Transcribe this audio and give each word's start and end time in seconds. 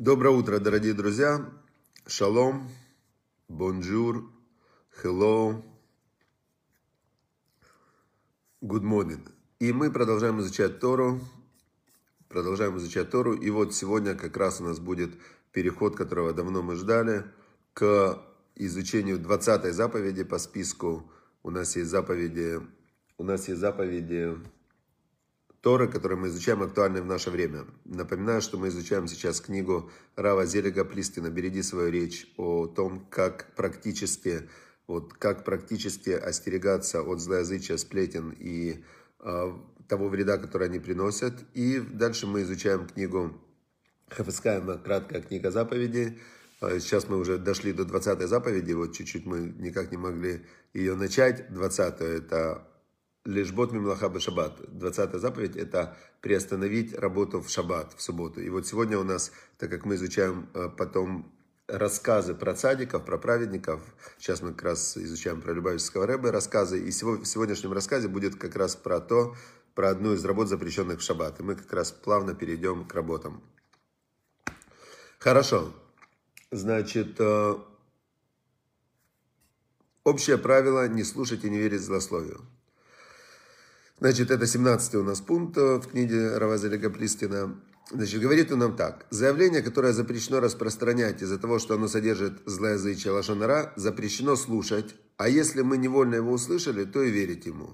Доброе 0.00 0.30
утро, 0.30 0.58
дорогие 0.58 0.94
друзья. 0.94 1.46
Шалом, 2.06 2.70
бонжур, 3.48 4.32
hello, 5.02 5.62
good 8.62 8.80
morning. 8.80 9.20
И 9.58 9.74
мы 9.74 9.92
продолжаем 9.92 10.40
изучать 10.40 10.80
Тору. 10.80 11.20
Продолжаем 12.30 12.78
изучать 12.78 13.10
Тору. 13.10 13.34
И 13.34 13.50
вот 13.50 13.74
сегодня 13.74 14.14
как 14.14 14.38
раз 14.38 14.62
у 14.62 14.64
нас 14.64 14.78
будет 14.78 15.10
переход, 15.52 15.96
которого 15.96 16.32
давно 16.32 16.62
мы 16.62 16.76
ждали, 16.76 17.26
к 17.74 18.22
изучению 18.54 19.18
20 19.18 19.74
заповеди 19.74 20.24
по 20.24 20.38
списку. 20.38 21.12
У 21.42 21.50
нас 21.50 21.76
есть 21.76 21.90
заповеди, 21.90 22.58
у 23.18 23.24
нас 23.24 23.48
есть 23.48 23.60
заповеди 23.60 24.34
Торы, 25.60 25.88
которые 25.88 26.18
мы 26.18 26.28
изучаем, 26.28 26.62
актуальны 26.62 27.02
в 27.02 27.06
наше 27.06 27.30
время. 27.30 27.66
Напоминаю, 27.84 28.40
что 28.40 28.56
мы 28.56 28.68
изучаем 28.68 29.06
сейчас 29.06 29.42
книгу 29.42 29.90
Рава 30.16 30.46
Зелега 30.46 30.86
Плистина 30.86 31.28
«Береги 31.28 31.62
свою 31.62 31.90
речь» 31.90 32.32
о 32.38 32.66
том, 32.66 33.06
как 33.10 33.54
практически, 33.56 34.48
вот, 34.86 35.12
как 35.12 35.44
практически 35.44 36.10
остерегаться 36.10 37.02
от 37.02 37.20
злоязычия, 37.20 37.76
сплетен 37.76 38.34
и 38.38 38.82
э, 39.18 39.52
того 39.86 40.08
вреда, 40.08 40.38
который 40.38 40.68
они 40.68 40.78
приносят. 40.78 41.34
И 41.52 41.78
дальше 41.78 42.26
мы 42.26 42.40
изучаем 42.42 42.86
книгу 42.86 43.38
Хафискаема 44.08 44.78
«Краткая 44.78 45.20
книга 45.20 45.50
заповедей». 45.50 46.18
А 46.62 46.78
сейчас 46.78 47.06
мы 47.08 47.18
уже 47.18 47.36
дошли 47.36 47.74
до 47.74 47.84
20 47.84 48.20
заповеди, 48.28 48.72
вот 48.72 48.94
чуть-чуть 48.94 49.26
мы 49.26 49.40
никак 49.58 49.90
не 49.90 49.98
могли 49.98 50.46
ее 50.72 50.94
начать. 50.94 51.52
20 51.52 52.00
это 52.00 52.69
Лишбот 53.26 53.72
мимлаха 53.72 54.08
бешаббат. 54.08 54.58
20 54.78 55.20
заповедь– 55.20 55.56
это 55.56 55.96
приостановить 56.22 56.94
работу 56.94 57.40
в 57.42 57.50
шаббат, 57.50 57.92
в 57.94 58.00
субботу. 58.00 58.40
И 58.40 58.48
вот 58.48 58.66
сегодня 58.66 58.98
у 58.98 59.04
нас, 59.04 59.30
так 59.58 59.70
как 59.70 59.84
мы 59.84 59.96
изучаем 59.96 60.48
э, 60.54 60.70
потом 60.70 61.30
рассказы 61.66 62.34
про 62.34 62.54
цадиков, 62.54 63.04
про 63.04 63.18
праведников, 63.18 63.82
сейчас 64.18 64.40
мы 64.40 64.52
как 64.52 64.62
раз 64.62 64.96
изучаем 64.96 65.42
про 65.42 65.52
Любавического 65.52 66.06
Рэбе 66.06 66.30
рассказы, 66.30 66.80
и 66.80 66.90
в 66.90 67.24
сегодняшнем 67.26 67.72
рассказе 67.72 68.08
будет 68.08 68.36
как 68.36 68.56
раз 68.56 68.74
про 68.74 69.00
то, 69.00 69.36
про 69.74 69.90
одну 69.90 70.14
из 70.14 70.24
работ, 70.24 70.48
запрещенных 70.48 71.00
в 71.00 71.02
шаббат. 71.02 71.40
И 71.40 71.42
мы 71.42 71.56
как 71.56 71.70
раз 71.74 71.92
плавно 71.92 72.34
перейдем 72.34 72.86
к 72.86 72.94
работам. 72.94 73.42
Хорошо. 75.18 75.74
Значит, 76.50 77.16
э, 77.20 77.54
общее 80.04 80.38
правило– 80.38 80.88
не 80.88 81.04
слушать 81.04 81.44
и 81.44 81.50
не 81.50 81.58
верить 81.58 81.82
злословию. 81.82 82.40
Значит, 84.00 84.30
это 84.30 84.46
17 84.46 84.94
у 84.94 85.02
нас 85.02 85.20
пункт 85.20 85.58
э, 85.58 85.76
в 85.76 85.88
книге 85.88 86.38
Равазеля 86.38 86.78
Гаплистина. 86.78 87.60
Значит, 87.90 88.22
говорит 88.22 88.50
он 88.50 88.60
нам 88.60 88.74
так. 88.74 89.04
Заявление, 89.10 89.60
которое 89.60 89.92
запрещено 89.92 90.40
распространять 90.40 91.20
из-за 91.20 91.38
того, 91.38 91.58
что 91.58 91.74
оно 91.74 91.86
содержит 91.86 92.40
злоязычие 92.46 93.12
лошонара, 93.12 93.74
запрещено 93.76 94.36
слушать, 94.36 94.94
а 95.18 95.28
если 95.28 95.60
мы 95.60 95.76
невольно 95.76 96.14
его 96.14 96.32
услышали, 96.32 96.84
то 96.84 97.02
и 97.02 97.10
верить 97.10 97.44
ему. 97.44 97.72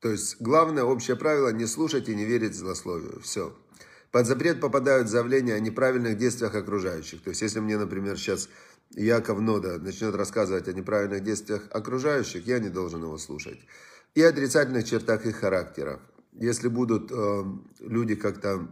То 0.00 0.10
есть, 0.10 0.36
главное 0.38 0.84
общее 0.84 1.16
правило– 1.16 1.48
не 1.52 1.66
слушать 1.66 2.10
и 2.10 2.14
не 2.14 2.26
верить 2.26 2.54
злословию. 2.54 3.18
Все. 3.22 3.56
Под 4.10 4.26
запрет 4.26 4.60
попадают 4.60 5.08
заявления 5.08 5.54
о 5.54 5.60
неправильных 5.60 6.18
действиях 6.18 6.54
окружающих. 6.54 7.22
То 7.22 7.30
есть, 7.30 7.40
если 7.40 7.60
мне, 7.60 7.78
например, 7.78 8.18
сейчас 8.18 8.50
Яков 8.90 9.40
Нода 9.40 9.78
начнет 9.78 10.14
рассказывать 10.14 10.68
о 10.68 10.74
неправильных 10.74 11.22
действиях 11.22 11.62
окружающих, 11.70 12.46
я 12.46 12.58
не 12.58 12.68
должен 12.68 13.02
его 13.02 13.16
слушать 13.16 13.60
и 14.14 14.22
отрицательных 14.22 14.84
чертах 14.84 15.26
их 15.26 15.36
характеров. 15.36 16.00
Если 16.32 16.68
будут 16.68 17.10
э, 17.10 17.42
люди 17.80 18.14
как-то 18.14 18.68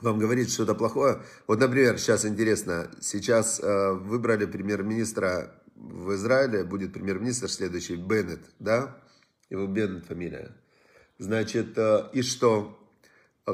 вам 0.00 0.18
говорить 0.18 0.50
что-то 0.50 0.74
плохое, 0.74 1.22
вот, 1.46 1.60
например, 1.60 1.98
сейчас 1.98 2.24
интересно, 2.24 2.90
сейчас 3.00 3.60
э, 3.60 3.92
выбрали 3.92 4.46
премьер-министра 4.46 5.54
в 5.74 6.14
Израиле, 6.14 6.64
будет 6.64 6.92
премьер-министр 6.92 7.48
следующий, 7.48 7.96
Беннет, 7.96 8.40
да? 8.58 8.98
Его 9.50 9.66
Беннет 9.66 10.06
фамилия. 10.06 10.56
Значит, 11.18 11.76
э, 11.76 12.10
и 12.12 12.22
что? 12.22 12.79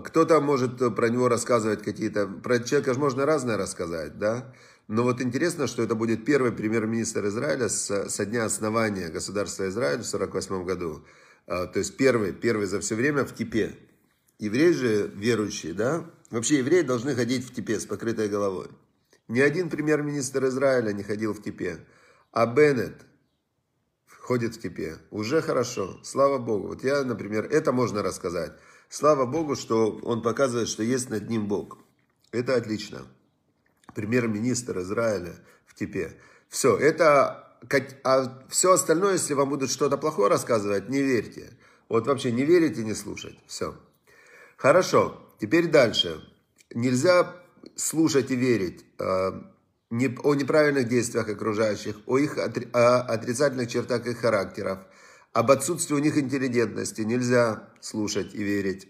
Кто-то 0.05 0.41
может 0.41 0.79
про 0.95 1.09
него 1.09 1.29
рассказывать 1.29 1.83
какие-то... 1.83 2.27
Про 2.27 2.59
человека 2.61 2.95
же 2.95 3.01
можно 3.01 3.27
разное 3.27 3.57
рассказать, 3.57 4.19
да? 4.19 4.53
Но 4.89 5.03
вот 5.03 5.21
интересно, 5.21 5.67
что 5.67 5.83
это 5.83 5.95
будет 5.95 6.25
первый 6.25 6.53
премьер-министр 6.53 7.27
Израиля 7.27 7.69
с, 7.69 8.09
со 8.09 8.25
дня 8.25 8.45
основания 8.45 9.09
государства 9.09 9.69
Израиль 9.69 10.03
в 10.03 10.15
1948 10.15 10.65
году. 10.65 11.05
А, 11.47 11.67
то 11.67 11.79
есть 11.81 11.97
первый, 11.97 12.33
первый 12.33 12.67
за 12.67 12.81
все 12.81 12.95
время 12.95 13.25
в 13.25 13.33
кипе. 13.33 13.77
Евреи 14.39 14.73
же 14.73 15.11
верующие, 15.15 15.75
да? 15.75 16.05
Вообще 16.31 16.59
евреи 16.59 16.83
должны 16.83 17.15
ходить 17.15 17.45
в 17.45 17.53
кипе 17.53 17.81
с 17.81 17.87
покрытой 17.87 18.29
головой. 18.29 18.69
Ни 19.29 19.41
один 19.41 19.71
премьер-министр 19.71 20.47
Израиля 20.47 20.93
не 20.93 21.03
ходил 21.03 21.33
в 21.35 21.43
кипе. 21.43 21.79
А 22.31 22.47
Беннет 22.47 22.95
ходит 24.07 24.57
в 24.57 24.61
кипе. 24.61 24.99
Уже 25.11 25.41
хорошо. 25.41 25.99
Слава 26.05 26.39
Богу. 26.39 26.69
Вот 26.69 26.85
я, 26.85 27.03
например, 27.03 27.47
это 27.47 27.73
можно 27.73 28.03
рассказать. 28.03 28.53
Слава 28.99 29.27
Богу, 29.27 29.57
что 29.57 30.01
он 30.05 30.23
показывает, 30.23 30.69
что 30.69 30.83
есть 30.83 31.11
над 31.11 31.29
ним 31.29 31.49
Бог. 31.49 31.77
Это 32.33 32.57
отлично 32.57 33.07
премьер-министр 33.95 34.79
Израиля 34.79 35.35
в 35.67 35.75
Типе. 35.75 36.17
Все, 36.49 36.79
это... 36.79 37.59
А 38.05 38.43
все 38.49 38.73
остальное, 38.73 39.13
если 39.13 39.35
вам 39.35 39.51
будут 39.51 39.71
что-то 39.71 39.99
плохое 39.99 40.31
рассказывать, 40.31 40.89
не 40.89 41.03
верьте. 41.03 41.53
Вот 41.91 42.07
вообще 42.07 42.33
не 42.33 42.47
верите, 42.47 42.85
не 42.85 42.95
слушать. 42.95 43.39
Все. 43.47 43.77
Хорошо, 44.57 45.21
теперь 45.39 45.71
дальше. 45.71 46.23
Нельзя 46.73 47.37
слушать 47.75 48.31
и 48.31 48.35
верить 48.35 48.87
э, 48.99 49.05
о 50.23 50.35
неправильных 50.35 50.89
действиях 50.89 51.29
окружающих, 51.29 51.97
о 52.07 52.17
их 52.17 52.39
о 52.39 53.01
отрицательных 53.03 53.69
чертах 53.69 54.07
их 54.07 54.17
характеров, 54.21 54.79
об 55.37 55.51
отсутствии 55.51 55.95
у 55.95 55.99
них 55.99 56.17
интеллигентности. 56.17 57.03
Нельзя 57.03 57.69
слушать 57.83 58.35
и 58.35 58.43
верить 58.43 58.89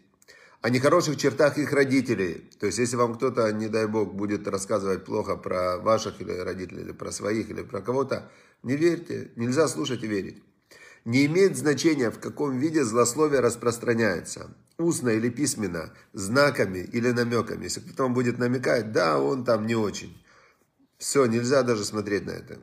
о 0.63 0.71
нехороших 0.71 1.17
чертах 1.17 1.59
их 1.59 1.73
родителей. 1.73 2.49
То 2.61 2.67
есть, 2.67 2.79
если 2.79 2.95
вам 2.95 3.17
кто-то, 3.17 3.53
не 3.53 3.67
дай 3.67 3.89
бог, 3.89 4.15
будет 4.15 4.47
рассказывать 4.47 5.05
плохо 5.05 5.35
про 5.37 5.79
ваших 5.79 6.21
или 6.21 6.31
родителей, 6.31 6.83
или 6.83 6.93
про 6.93 7.11
своих, 7.11 7.51
или 7.51 7.63
про 7.63 7.81
кого-то, 7.81 8.31
не 8.63 8.77
верьте, 8.77 9.33
нельзя 9.35 9.67
слушать 9.67 10.05
и 10.05 10.07
верить. 10.07 10.41
Не 11.05 11.27
имеет 11.27 11.57
значения, 11.57 12.13
в 12.13 12.21
каком 12.21 12.59
виде 12.59 12.85
злословие 12.85 13.41
распространяется. 13.41 14.55
Устно 14.79 15.09
или 15.09 15.31
письменно, 15.31 15.93
знаками 16.13 16.79
или 16.79 17.11
намеками. 17.11 17.65
Если 17.65 17.81
кто-то 17.81 18.05
вам 18.05 18.15
будет 18.15 18.39
намекать, 18.39 18.93
да, 18.93 19.21
он 19.21 19.45
там 19.45 19.67
не 19.67 19.75
очень. 19.75 20.17
Все, 20.99 21.27
нельзя 21.27 21.65
даже 21.65 21.85
смотреть 21.85 22.25
на 22.25 22.31
это. 22.31 22.61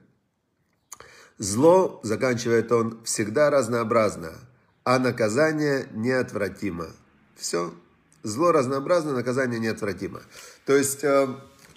Зло, 1.38 2.00
заканчивает 2.04 2.72
он, 2.72 3.04
всегда 3.04 3.50
разнообразно, 3.50 4.34
а 4.84 5.00
наказание 5.00 5.88
неотвратимо. 5.94 6.88
Все, 7.36 7.74
Зло 8.24 8.52
разнообразно, 8.52 9.14
наказание 9.14 9.60
неотвратимо. 9.60 10.22
То 10.66 10.78
есть, 10.78 11.04
э, 11.04 11.28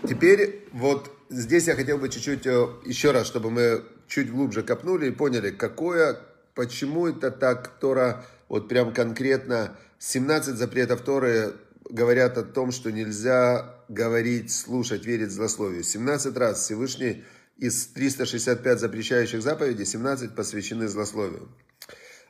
теперь 0.06 0.68
вот 0.72 1.10
здесь 1.28 1.66
я 1.66 1.74
хотел 1.74 1.98
бы 1.98 2.08
чуть-чуть, 2.08 2.46
э, 2.46 2.68
еще 2.84 3.10
раз, 3.10 3.26
чтобы 3.26 3.50
мы 3.50 3.82
чуть 4.06 4.30
глубже 4.30 4.62
копнули 4.62 5.08
и 5.08 5.10
поняли, 5.10 5.50
какое, 5.50 6.20
почему 6.54 7.08
это 7.08 7.30
так 7.30 7.78
Тора, 7.80 8.24
вот 8.48 8.68
прям 8.68 8.92
конкретно 8.92 9.76
17 9.98 10.56
запретов 10.56 11.00
Торы 11.00 11.54
говорят 11.88 12.38
о 12.38 12.42
том, 12.42 12.70
что 12.70 12.92
нельзя 12.92 13.74
говорить, 13.88 14.52
слушать, 14.52 15.04
верить 15.04 15.30
злословию. 15.30 15.82
17 15.82 16.36
раз 16.36 16.60
Всевышний 16.60 17.24
из 17.56 17.86
365 17.88 18.80
запрещающих 18.80 19.42
заповедей, 19.42 19.84
17 19.84 20.34
посвящены 20.34 20.88
злословию. 20.88 21.48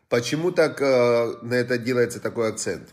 Почему 0.08 0.52
так 0.52 0.80
э, 0.80 1.34
на 1.42 1.54
это 1.54 1.78
делается 1.78 2.20
такой 2.20 2.48
акцент? 2.48 2.88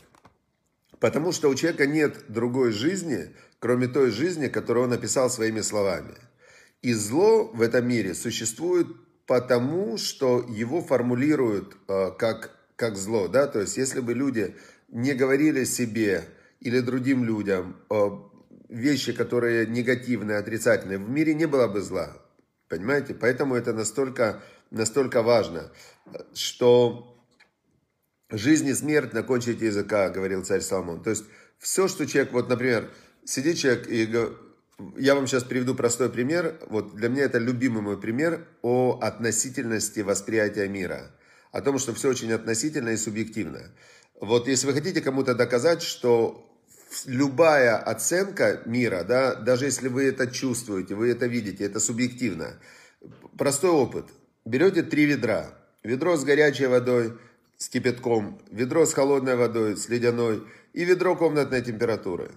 Потому 1.00 1.32
что 1.32 1.50
у 1.50 1.56
человека 1.56 1.86
нет 1.86 2.26
другой 2.30 2.72
жизни, 2.72 3.36
кроме 3.60 3.88
той 3.88 4.10
жизни, 4.10 4.48
которую 4.48 4.86
он 4.86 4.90
написал 4.90 5.30
своими 5.30 5.62
словами. 5.62 6.16
И 6.82 6.94
зло 6.94 7.52
в 7.54 7.62
этом 7.62 7.88
мире 7.88 8.16
существует 8.16 8.88
потому, 9.28 9.98
что 9.98 10.46
его 10.50 10.82
формулируют 10.82 11.78
э, 11.88 12.12
как, 12.18 12.58
как 12.76 12.98
зло. 12.98 13.28
Да? 13.28 13.48
То 13.48 13.62
есть, 13.62 13.78
если 13.78 14.00
бы 14.00 14.14
люди 14.14 14.56
не 14.90 15.14
говорили 15.14 15.66
себе 15.66 16.24
или 16.60 16.80
другим 16.80 17.24
людям 17.24 17.78
э, 17.92 18.10
вещи, 18.70 19.14
которые 19.14 19.68
негативные, 19.68 20.40
отрицательные, 20.40 20.98
в 20.98 21.10
мире 21.10 21.36
не 21.36 21.46
было 21.46 21.68
бы 21.68 21.82
зла. 21.82 22.23
Понимаете? 22.76 23.14
Поэтому 23.14 23.56
это 23.56 23.74
настолько, 23.74 24.42
настолько 24.72 25.22
важно, 25.22 25.72
что 26.34 27.14
Жизнь 28.36 28.68
и 28.68 28.74
смерть 28.74 29.14
на 29.14 29.22
кончике 29.22 29.68
языка, 29.68 30.10
говорил 30.10 30.44
царь 30.44 30.62
Соломон. 30.62 31.04
То 31.04 31.12
есть 31.12 31.24
все, 31.60 31.88
что 31.88 32.08
человек, 32.08 32.34
вот, 32.34 32.50
например, 32.50 32.90
сидит 33.26 33.60
человек 33.60 33.88
и 33.88 34.12
я 34.98 35.14
вам 35.14 35.28
сейчас 35.28 35.44
приведу 35.44 35.76
простой 35.76 36.10
пример. 36.10 36.58
Вот 36.68 36.96
для 36.96 37.10
меня 37.10 37.26
это 37.26 37.38
любимый 37.38 37.84
мой 37.84 38.02
пример 38.02 38.48
о 38.64 38.98
относительности 39.00 40.00
восприятия 40.00 40.68
мира. 40.68 41.12
О 41.52 41.62
том, 41.62 41.78
что 41.78 41.94
все 41.94 42.10
очень 42.10 42.34
относительно 42.34 42.90
и 42.90 42.98
субъективно. 42.98 43.62
Вот 44.20 44.48
если 44.48 44.66
вы 44.66 44.74
хотите 44.74 45.02
кому-то 45.02 45.36
доказать, 45.36 45.84
что 45.84 46.53
любая 47.06 47.78
оценка 47.78 48.62
мира, 48.66 49.04
да, 49.04 49.36
даже 49.36 49.66
если 49.66 49.88
вы 49.88 50.06
это 50.06 50.28
чувствуете, 50.28 50.96
вы 50.96 51.10
это 51.10 51.26
видите, 51.26 51.64
это 51.66 51.80
субъективно. 51.80 52.60
Простой 53.38 53.72
опыт. 53.72 54.06
Берете 54.46 54.84
три 54.84 55.06
ведра. 55.06 55.52
Ведро 55.84 56.16
с 56.16 56.24
горячей 56.24 56.68
водой, 56.68 57.14
с 57.58 57.68
кипятком, 57.68 58.40
ведро 58.52 58.86
с 58.86 58.94
холодной 58.94 59.36
водой, 59.36 59.76
с 59.76 59.90
ледяной 59.90 60.44
и 60.74 60.86
ведро 60.86 61.16
комнатной 61.16 61.62
температуры. 61.62 62.32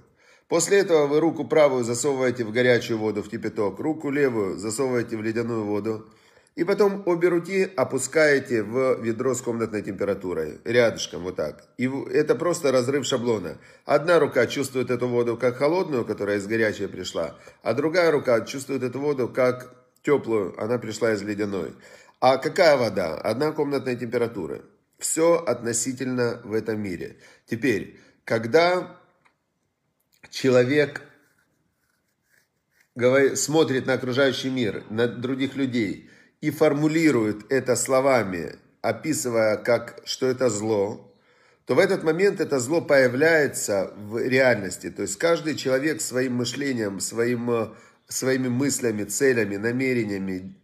После 0.48 0.78
этого 0.78 1.06
вы 1.06 1.20
руку 1.20 1.44
правую 1.44 1.84
засовываете 1.84 2.44
в 2.44 2.52
горячую 2.52 2.98
воду, 2.98 3.22
в 3.22 3.28
кипяток, 3.28 3.80
руку 3.80 4.10
левую 4.10 4.58
засовываете 4.58 5.16
в 5.16 5.22
ледяную 5.22 5.64
воду. 5.64 6.08
И 6.56 6.64
потом 6.64 7.02
обе 7.04 7.28
руки 7.28 7.70
опускаете 7.76 8.62
в 8.62 8.98
ведро 9.02 9.34
с 9.34 9.42
комнатной 9.42 9.82
температурой, 9.82 10.58
рядышком, 10.64 11.22
вот 11.22 11.36
так. 11.36 11.68
И 11.76 11.86
это 11.86 12.34
просто 12.34 12.72
разрыв 12.72 13.04
шаблона. 13.04 13.58
Одна 13.84 14.18
рука 14.18 14.46
чувствует 14.46 14.90
эту 14.90 15.06
воду 15.06 15.36
как 15.36 15.58
холодную, 15.58 16.06
которая 16.06 16.38
из 16.38 16.46
горячей 16.46 16.86
пришла, 16.86 17.36
а 17.62 17.74
другая 17.74 18.10
рука 18.10 18.40
чувствует 18.40 18.82
эту 18.82 19.00
воду 19.00 19.28
как 19.28 19.74
теплую, 20.02 20.58
она 20.58 20.78
пришла 20.78 21.12
из 21.12 21.20
ледяной. 21.20 21.74
А 22.20 22.38
какая 22.38 22.78
вода? 22.78 23.16
Одна 23.16 23.52
комнатная 23.52 23.94
температура. 23.94 24.62
Все 24.98 25.36
относительно 25.36 26.40
в 26.42 26.54
этом 26.54 26.80
мире. 26.80 27.18
Теперь, 27.44 28.00
когда 28.24 28.96
человек 30.30 31.02
смотрит 33.34 33.84
на 33.84 33.92
окружающий 33.92 34.48
мир, 34.48 34.84
на 34.88 35.06
других 35.06 35.54
людей 35.54 36.08
и 36.40 36.50
формулирует 36.50 37.50
это 37.50 37.76
словами, 37.76 38.56
описывая, 38.82 39.56
как, 39.56 40.00
что 40.04 40.26
это 40.26 40.50
зло, 40.50 41.14
то 41.64 41.74
в 41.74 41.78
этот 41.78 42.04
момент 42.04 42.40
это 42.40 42.60
зло 42.60 42.80
появляется 42.80 43.92
в 43.96 44.18
реальности. 44.18 44.90
То 44.90 45.02
есть 45.02 45.16
каждый 45.18 45.56
человек 45.56 46.00
своим 46.00 46.34
мышлением, 46.34 47.00
своим, 47.00 47.74
своими 48.06 48.48
мыслями, 48.48 49.04
целями, 49.04 49.56
намерениями, 49.56 50.54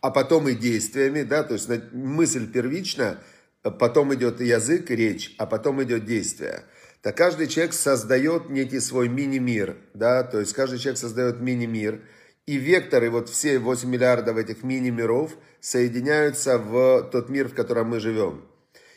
а 0.00 0.10
потом 0.10 0.48
и 0.48 0.54
действиями, 0.54 1.22
да, 1.22 1.42
то 1.42 1.54
есть 1.54 1.68
мысль 1.92 2.50
первична, 2.50 3.18
потом 3.62 4.14
идет 4.14 4.40
язык, 4.40 4.90
речь, 4.90 5.34
а 5.38 5.46
потом 5.46 5.82
идет 5.82 6.04
действие– 6.04 6.64
так 7.04 7.18
каждый 7.18 7.48
человек 7.48 7.74
создает 7.74 8.48
некий 8.48 8.80
свой 8.80 9.10
мини-мир, 9.10 9.76
да, 9.92 10.22
то 10.22 10.40
есть 10.40 10.54
каждый 10.54 10.78
человек 10.78 10.98
создает 10.98 11.38
мини-мир, 11.38 12.00
и 12.46 12.56
векторы, 12.56 13.10
вот 13.10 13.28
все 13.28 13.58
8 13.58 13.88
миллиардов 13.88 14.36
этих 14.36 14.62
мини-миров 14.62 15.32
соединяются 15.60 16.58
в 16.58 17.08
тот 17.10 17.28
мир, 17.28 17.48
в 17.48 17.54
котором 17.54 17.88
мы 17.88 18.00
живем. 18.00 18.44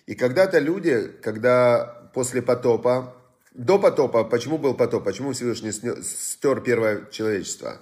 И 0.06 0.16
когда-то 0.16 0.60
люди, 0.60 1.12
когда 1.22 2.10
после 2.14 2.42
потопа, 2.42 3.14
до 3.54 3.80
потопа, 3.80 4.24
почему 4.24 4.58
был 4.58 4.74
потоп, 4.74 5.04
почему 5.04 5.32
Всевышний 5.32 5.72
стер 5.72 6.62
первое 6.62 7.06
человечество? 7.12 7.80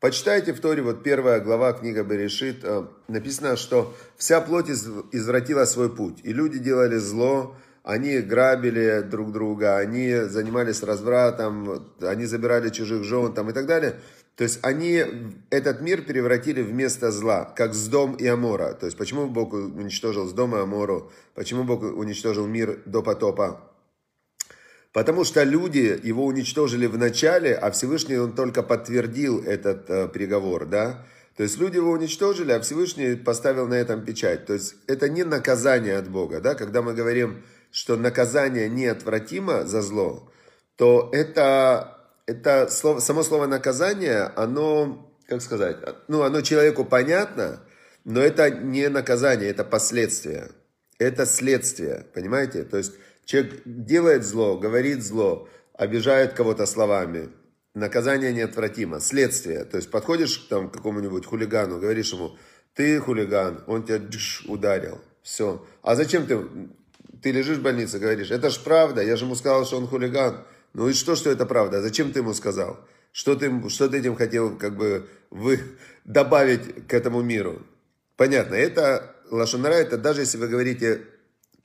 Почитайте 0.00 0.52
в 0.52 0.60
Торе, 0.60 0.82
вот 0.82 1.02
первая 1.02 1.40
глава, 1.40 1.72
книга 1.72 2.04
Берешит, 2.04 2.60
э, 2.62 2.86
написано, 3.08 3.56
что 3.56 3.96
вся 4.16 4.40
плоть 4.40 4.70
извратила 4.70 5.64
свой 5.64 5.94
путь, 5.94 6.20
и 6.22 6.32
люди 6.32 6.60
делали 6.60 6.96
зло, 6.98 7.56
они 7.82 8.18
грабили 8.18 9.00
друг 9.00 9.32
друга, 9.32 9.78
они 9.78 10.12
занимались 10.28 10.82
развратом, 10.82 11.86
они 12.00 12.26
забирали 12.26 12.68
чужих 12.68 13.02
жен 13.02 13.32
там, 13.32 13.50
и 13.50 13.52
так 13.52 13.66
далее. 13.66 13.96
То 14.38 14.44
есть 14.44 14.60
они 14.62 15.04
этот 15.50 15.80
мир 15.80 16.02
превратили 16.02 16.62
в 16.62 16.72
место 16.72 17.10
зла, 17.10 17.44
как 17.56 17.74
Сдом 17.74 18.14
и 18.14 18.24
Амора. 18.24 18.72
То 18.72 18.86
есть 18.86 18.96
почему 18.96 19.26
Бог 19.26 19.52
уничтожил 19.52 20.28
Сдом 20.28 20.54
и 20.54 20.60
Амору? 20.60 21.10
Почему 21.34 21.64
Бог 21.64 21.82
уничтожил 21.82 22.46
мир 22.46 22.80
до 22.86 23.02
потопа? 23.02 23.60
Потому 24.92 25.24
что 25.24 25.42
люди 25.42 26.00
его 26.04 26.24
уничтожили 26.24 26.86
в 26.86 26.96
начале, 26.96 27.52
а 27.52 27.72
Всевышний 27.72 28.16
он 28.16 28.32
только 28.32 28.62
подтвердил 28.62 29.42
этот 29.42 29.90
э, 29.90 30.06
приговор, 30.06 30.66
да? 30.66 31.04
То 31.36 31.42
есть 31.42 31.58
люди 31.58 31.78
его 31.78 31.90
уничтожили, 31.90 32.52
а 32.52 32.60
Всевышний 32.60 33.16
поставил 33.16 33.66
на 33.66 33.74
этом 33.74 34.04
печать. 34.04 34.46
То 34.46 34.52
есть 34.52 34.76
это 34.86 35.08
не 35.08 35.24
наказание 35.24 35.98
от 35.98 36.08
Бога, 36.08 36.40
да? 36.40 36.54
Когда 36.54 36.80
мы 36.80 36.94
говорим, 36.94 37.42
что 37.72 37.96
наказание 37.96 38.68
неотвратимо 38.68 39.66
за 39.66 39.82
зло, 39.82 40.30
то 40.76 41.10
это, 41.12 41.97
это 42.28 42.68
слово, 42.68 43.00
само 43.00 43.22
слово 43.22 43.46
наказание, 43.46 44.24
оно, 44.36 45.10
как 45.26 45.40
сказать, 45.40 45.78
ну, 46.08 46.22
оно 46.22 46.42
человеку 46.42 46.84
понятно, 46.84 47.60
но 48.04 48.20
это 48.20 48.50
не 48.50 48.90
наказание, 48.90 49.48
это 49.48 49.64
последствие. 49.64 50.50
Это 50.98 51.24
следствие, 51.24 52.04
понимаете? 52.12 52.64
То 52.64 52.76
есть 52.76 52.92
человек 53.24 53.62
делает 53.64 54.24
зло, 54.24 54.58
говорит 54.58 55.02
зло, 55.02 55.48
обижает 55.72 56.34
кого-то 56.34 56.66
словами. 56.66 57.30
Наказание 57.74 58.32
неотвратимо, 58.34 59.00
следствие. 59.00 59.64
То 59.64 59.78
есть 59.78 59.90
подходишь 59.90 60.36
там, 60.50 60.68
к 60.68 60.74
какому-нибудь 60.74 61.24
хулигану, 61.24 61.80
говоришь 61.80 62.12
ему, 62.12 62.36
ты 62.74 63.00
хулиган, 63.00 63.64
он 63.66 63.84
тебя 63.84 64.02
ударил. 64.46 65.00
Все. 65.22 65.64
А 65.82 65.94
зачем 65.94 66.26
ты 66.26 66.46
ты 67.22 67.32
лежишь 67.32 67.58
в 67.58 67.62
больнице, 67.62 67.98
говоришь, 67.98 68.30
это 68.30 68.50
ж 68.50 68.58
правда, 68.60 69.02
я 69.02 69.16
же 69.16 69.24
ему 69.24 69.34
сказал, 69.34 69.64
что 69.64 69.78
он 69.78 69.86
хулиган. 69.86 70.44
Ну 70.78 70.88
и 70.88 70.92
что, 70.92 71.16
что 71.16 71.28
это 71.28 71.44
правда? 71.44 71.82
Зачем 71.82 72.12
ты 72.12 72.20
ему 72.20 72.34
сказал? 72.34 72.78
Что 73.10 73.34
ты, 73.34 73.68
что 73.68 73.88
ты 73.88 73.98
этим 73.98 74.14
хотел 74.14 74.56
как 74.56 74.76
бы 74.76 75.08
вы, 75.28 75.58
добавить 76.04 76.86
к 76.86 76.94
этому 76.94 77.20
миру? 77.20 77.66
Понятно, 78.16 78.54
это 78.54 79.16
лошонара, 79.28 79.74
это 79.74 79.98
даже 79.98 80.20
если 80.20 80.38
вы 80.38 80.46
говорите 80.46 81.04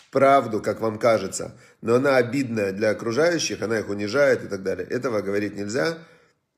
правду, 0.10 0.64
как 0.64 0.82
вам 0.82 0.98
кажется, 0.98 1.56
но 1.82 1.94
она 1.94 2.18
обидная 2.18 2.72
для 2.72 2.90
окружающих, 2.90 3.62
она 3.62 3.78
их 3.78 3.90
унижает 3.90 4.46
и 4.46 4.48
так 4.48 4.64
далее. 4.64 4.88
Этого 4.88 5.22
говорить 5.22 5.56
нельзя. 5.56 5.96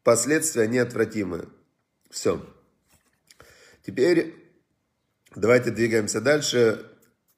Последствия 0.04 0.66
неотвратимы. 0.66 1.50
Все. 2.10 2.42
Теперь 3.86 4.34
давайте 5.36 5.72
двигаемся 5.72 6.22
дальше. 6.22 6.90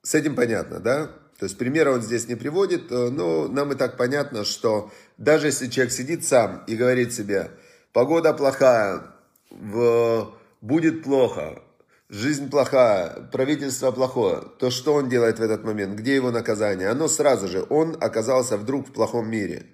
С 0.03 0.13
этим 0.13 0.35
понятно, 0.35 0.79
да? 0.79 1.09
То 1.37 1.45
есть 1.45 1.57
примера 1.57 1.91
он 1.91 2.01
здесь 2.01 2.27
не 2.27 2.35
приводит, 2.35 2.91
э, 2.91 3.09
но 3.09 3.47
нам 3.47 3.71
и 3.71 3.75
так 3.75 3.95
понятно, 3.95 4.43
что 4.43 4.91
даже 5.17 5.47
если 5.47 5.67
человек 5.67 5.93
сидит 5.93 6.25
сам 6.25 6.63
и 6.67 6.75
говорит 6.75 7.13
себе, 7.13 7.51
погода 7.93 8.33
плохая, 8.33 9.03
в... 9.51 10.33
будет 10.61 11.03
плохо, 11.03 11.61
жизнь 12.09 12.49
плохая, 12.49 13.29
правительство 13.31 13.91
плохое, 13.91 14.43
то 14.57 14.71
что 14.71 14.95
он 14.95 15.09
делает 15.09 15.37
в 15.37 15.43
этот 15.43 15.63
момент? 15.63 15.95
Где 15.95 16.15
его 16.15 16.31
наказание? 16.31 16.89
Оно 16.89 17.07
сразу 17.07 17.47
же, 17.47 17.65
он 17.69 17.95
оказался 17.99 18.57
вдруг 18.57 18.89
в 18.89 18.91
плохом 18.91 19.29
мире. 19.29 19.67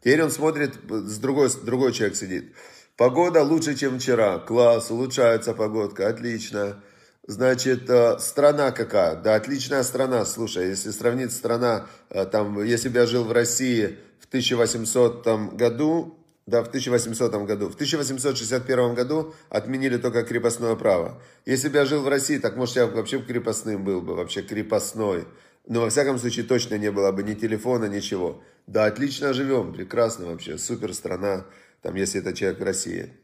Теперь 0.00 0.22
он 0.22 0.30
смотрит, 0.30 0.74
с 0.90 1.18
другой, 1.18 1.48
другой 1.62 1.92
человек 1.92 2.16
сидит. 2.16 2.54
Погода 2.96 3.42
лучше, 3.42 3.74
чем 3.74 3.98
вчера. 3.98 4.38
Класс, 4.38 4.90
улучшается 4.90 5.54
погодка, 5.54 6.08
отлично. 6.08 6.82
Значит, 7.26 7.88
э, 7.88 8.18
страна 8.18 8.70
какая? 8.70 9.16
Да, 9.16 9.36
отличная 9.36 9.82
страна. 9.82 10.26
Слушай, 10.26 10.68
если 10.68 10.90
сравнить 10.90 11.32
страна, 11.32 11.86
э, 12.10 12.26
там, 12.26 12.62
если 12.62 12.90
бы 12.90 12.98
я 12.98 13.06
жил 13.06 13.24
в 13.24 13.32
России 13.32 13.98
в 14.20 14.26
1800 14.26 15.54
году, 15.54 16.18
да, 16.46 16.62
в 16.62 16.68
1800 16.68 17.46
году. 17.46 17.70
В 17.70 17.74
1861 17.74 18.94
году 18.94 19.34
отменили 19.48 19.96
только 19.96 20.22
крепостное 20.22 20.76
право. 20.76 21.22
Если 21.46 21.70
бы 21.70 21.78
я 21.78 21.86
жил 21.86 22.02
в 22.02 22.08
России, 22.08 22.36
так 22.36 22.56
может 22.56 22.76
я 22.76 22.86
вообще 22.86 23.22
крепостным 23.22 23.82
был 23.82 24.02
бы, 24.02 24.14
вообще 24.14 24.42
крепостной. 24.42 25.24
Но 25.66 25.80
во 25.80 25.88
всяком 25.88 26.18
случае 26.18 26.44
точно 26.44 26.74
не 26.76 26.90
было 26.90 27.10
бы 27.12 27.22
ни 27.22 27.32
телефона, 27.32 27.86
ничего. 27.86 28.42
Да, 28.66 28.84
отлично 28.84 29.32
живем, 29.32 29.72
прекрасно 29.72 30.26
вообще, 30.26 30.58
супер 30.58 30.92
страна, 30.92 31.46
там, 31.80 31.94
если 31.94 32.20
это 32.20 32.34
человек 32.34 32.60
в 32.60 32.62
России. 32.62 33.14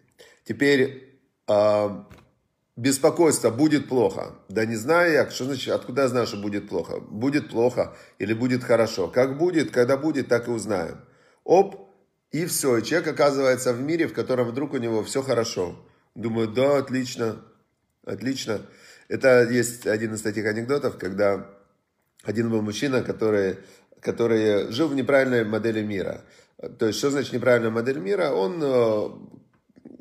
Теперь 0.44 1.20
а, 1.46 2.08
беспокойство, 2.76 3.50
будет 3.50 3.88
плохо. 3.88 4.34
Да 4.48 4.64
не 4.64 4.76
знаю 4.76 5.12
я, 5.12 5.30
что 5.30 5.44
значит, 5.44 5.72
откуда 5.72 6.02
я 6.02 6.08
знаю, 6.08 6.26
что 6.26 6.36
будет 6.36 6.68
плохо. 6.68 7.00
Будет 7.00 7.50
плохо 7.50 7.96
или 8.18 8.32
будет 8.32 8.64
хорошо. 8.64 9.08
Как 9.08 9.38
будет, 9.38 9.70
когда 9.70 9.96
будет, 9.96 10.28
так 10.28 10.48
и 10.48 10.50
узнаем. 10.50 10.98
Оп, 11.44 11.90
и 12.32 12.46
все. 12.46 12.78
И 12.78 12.84
человек 12.84 13.08
оказывается 13.08 13.72
в 13.72 13.80
мире, 13.80 14.06
в 14.06 14.14
котором 14.14 14.48
вдруг 14.48 14.74
у 14.74 14.78
него 14.78 15.02
все 15.02 15.22
хорошо. 15.22 15.76
Думаю, 16.14 16.48
да, 16.48 16.78
отлично, 16.78 17.42
отлично. 18.04 18.62
Это 19.08 19.48
есть 19.48 19.86
один 19.86 20.14
из 20.14 20.22
таких 20.22 20.46
анекдотов, 20.46 20.96
когда 20.98 21.48
один 22.22 22.50
был 22.50 22.62
мужчина, 22.62 23.02
который, 23.02 23.58
который 24.00 24.70
жил 24.70 24.88
в 24.88 24.94
неправильной 24.94 25.44
модели 25.44 25.82
мира. 25.82 26.22
То 26.78 26.86
есть, 26.86 26.98
что 26.98 27.10
значит 27.10 27.32
неправильная 27.32 27.70
модель 27.70 27.98
мира? 27.98 28.30
Он 28.30 28.60
э, 28.62 29.10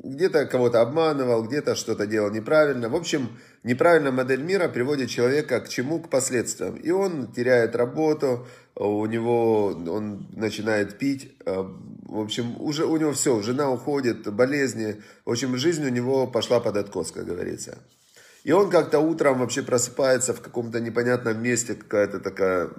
где-то 0.02 0.46
кого-то 0.46 0.80
обманывал, 0.80 1.44
где-то 1.44 1.74
что-то 1.74 2.06
делал 2.06 2.30
неправильно. 2.30 2.88
В 2.88 2.96
общем, 2.96 3.38
неправильная 3.62 4.12
модель 4.12 4.42
мира 4.42 4.68
приводит 4.68 5.10
человека 5.10 5.60
к 5.60 5.68
чему? 5.68 6.00
К 6.00 6.08
последствиям. 6.08 6.76
И 6.76 6.90
он 6.90 7.32
теряет 7.32 7.76
работу, 7.76 8.46
у 8.74 9.04
него 9.06 9.66
он 9.66 10.26
начинает 10.32 10.98
пить. 10.98 11.36
Э, 11.44 11.64
в 12.02 12.20
общем, 12.20 12.60
уже 12.60 12.86
у 12.86 12.96
него 12.96 13.12
все, 13.12 13.42
жена 13.42 13.70
уходит, 13.70 14.32
болезни. 14.32 15.02
В 15.24 15.30
общем, 15.30 15.56
жизнь 15.56 15.84
у 15.84 15.90
него 15.90 16.26
пошла 16.26 16.60
под 16.60 16.76
откос, 16.76 17.12
как 17.12 17.26
говорится. 17.26 17.78
И 18.42 18.52
он 18.52 18.70
как-то 18.70 19.00
утром 19.00 19.40
вообще 19.40 19.62
просыпается 19.62 20.32
в 20.32 20.40
каком-то 20.40 20.80
непонятном 20.80 21.42
месте, 21.42 21.74
какая-то 21.74 22.20
такая 22.20 22.70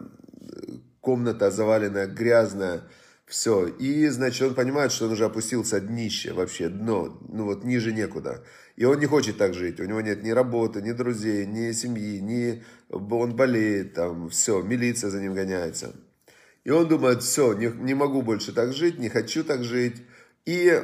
комната 1.02 1.52
заваленная, 1.52 2.08
грязная, 2.08 2.82
Все. 3.32 3.68
И, 3.68 4.10
значит, 4.10 4.42
он 4.42 4.56
понимает, 4.56 4.92
что 4.92 5.06
он 5.06 5.14
уже 5.14 5.24
опустился 5.24 5.80
днище, 5.80 6.34
вообще 6.34 6.68
дно, 6.68 7.18
ну 7.30 7.46
вот 7.46 7.64
ниже 7.64 7.94
некуда. 7.94 8.44
И 8.76 8.84
он 8.84 9.00
не 9.00 9.06
хочет 9.06 9.38
так 9.38 9.54
жить. 9.54 9.80
У 9.80 9.86
него 9.86 10.02
нет 10.02 10.22
ни 10.22 10.32
работы, 10.32 10.82
ни 10.82 10.92
друзей, 10.92 11.46
ни 11.46 11.72
семьи, 11.72 12.20
ни... 12.20 12.62
Он 12.90 13.34
болеет, 13.34 13.94
там, 13.94 14.28
все, 14.28 14.62
милиция 14.62 15.12
за 15.12 15.22
ним 15.22 15.34
гоняется. 15.34 15.96
И 16.66 16.72
он 16.72 16.90
думает, 16.90 17.24
все, 17.24 17.54
не, 17.54 17.68
не 17.68 17.94
могу 17.94 18.22
больше 18.22 18.52
так 18.52 18.74
жить, 18.74 19.00
не 19.00 19.08
хочу 19.08 19.46
так 19.46 19.64
жить. 19.64 20.04
И, 20.46 20.84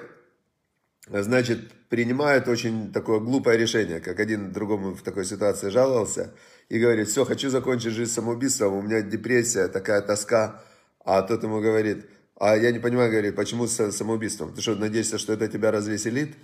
значит, 1.10 1.70
принимает 1.90 2.48
очень 2.48 2.94
такое 2.94 3.20
глупое 3.20 3.58
решение, 3.58 4.00
как 4.00 4.22
один 4.22 4.54
другому 4.54 4.96
в 4.96 5.02
такой 5.02 5.26
ситуации 5.26 5.68
жаловался, 5.68 6.34
и 6.70 6.80
говорит, 6.80 7.10
все, 7.10 7.26
хочу 7.26 7.50
закончить 7.50 7.92
жизнь 7.92 8.14
самоубийством, 8.14 8.74
у 8.74 8.82
меня 8.82 9.02
депрессия, 9.02 9.68
такая 9.68 10.02
тоска. 10.02 10.64
А 11.04 11.22
тот 11.22 11.44
ему 11.44 11.62
говорит, 11.62 12.06
а 12.40 12.56
я 12.56 12.72
не 12.72 12.80
понимаю, 12.80 13.12
говорит, 13.12 13.36
почему 13.36 13.68
с 13.68 13.92
самоубийством? 13.92 14.54
Ты 14.54 14.62
что, 14.62 14.76
надеешься, 14.76 15.18
что 15.18 15.34
это 15.34 15.48
тебя 15.48 15.72
развеселит? 15.72 16.36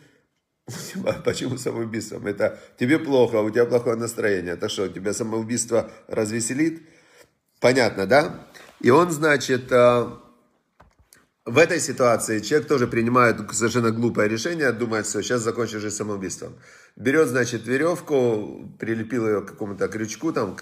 Почему 1.26 1.58
самоубийством? 1.58 2.26
Это 2.26 2.58
тебе 2.80 2.98
плохо, 2.98 3.42
у 3.42 3.50
тебя 3.50 3.66
плохое 3.66 3.98
настроение. 3.98 4.54
Это 4.54 4.70
что, 4.70 4.88
тебя 4.88 5.14
самоубийство 5.14 5.92
развеселит? 6.08 6.84
Понятно, 7.60 8.08
да? 8.08 8.48
И 8.80 8.90
он, 8.90 9.12
значит, 9.12 9.72
э, 9.72 10.08
в 11.46 11.58
этой 11.58 11.80
ситуации 11.80 12.40
человек 12.40 12.70
тоже 12.70 12.88
принимает 12.88 13.38
совершенно 13.52 13.92
глупое 13.92 14.30
решение, 14.30 14.72
думает, 14.72 15.06
все, 15.06 15.22
сейчас 15.22 15.42
закончу 15.42 15.80
жизнь 15.80 15.96
самоубийством. 15.96 16.56
Берет, 16.96 17.28
значит, 17.28 17.68
веревку, 17.68 18.72
прилепил 18.80 19.28
ее 19.28 19.42
к 19.42 19.48
какому-то 19.48 19.90
крючку 19.90 20.32
там, 20.32 20.56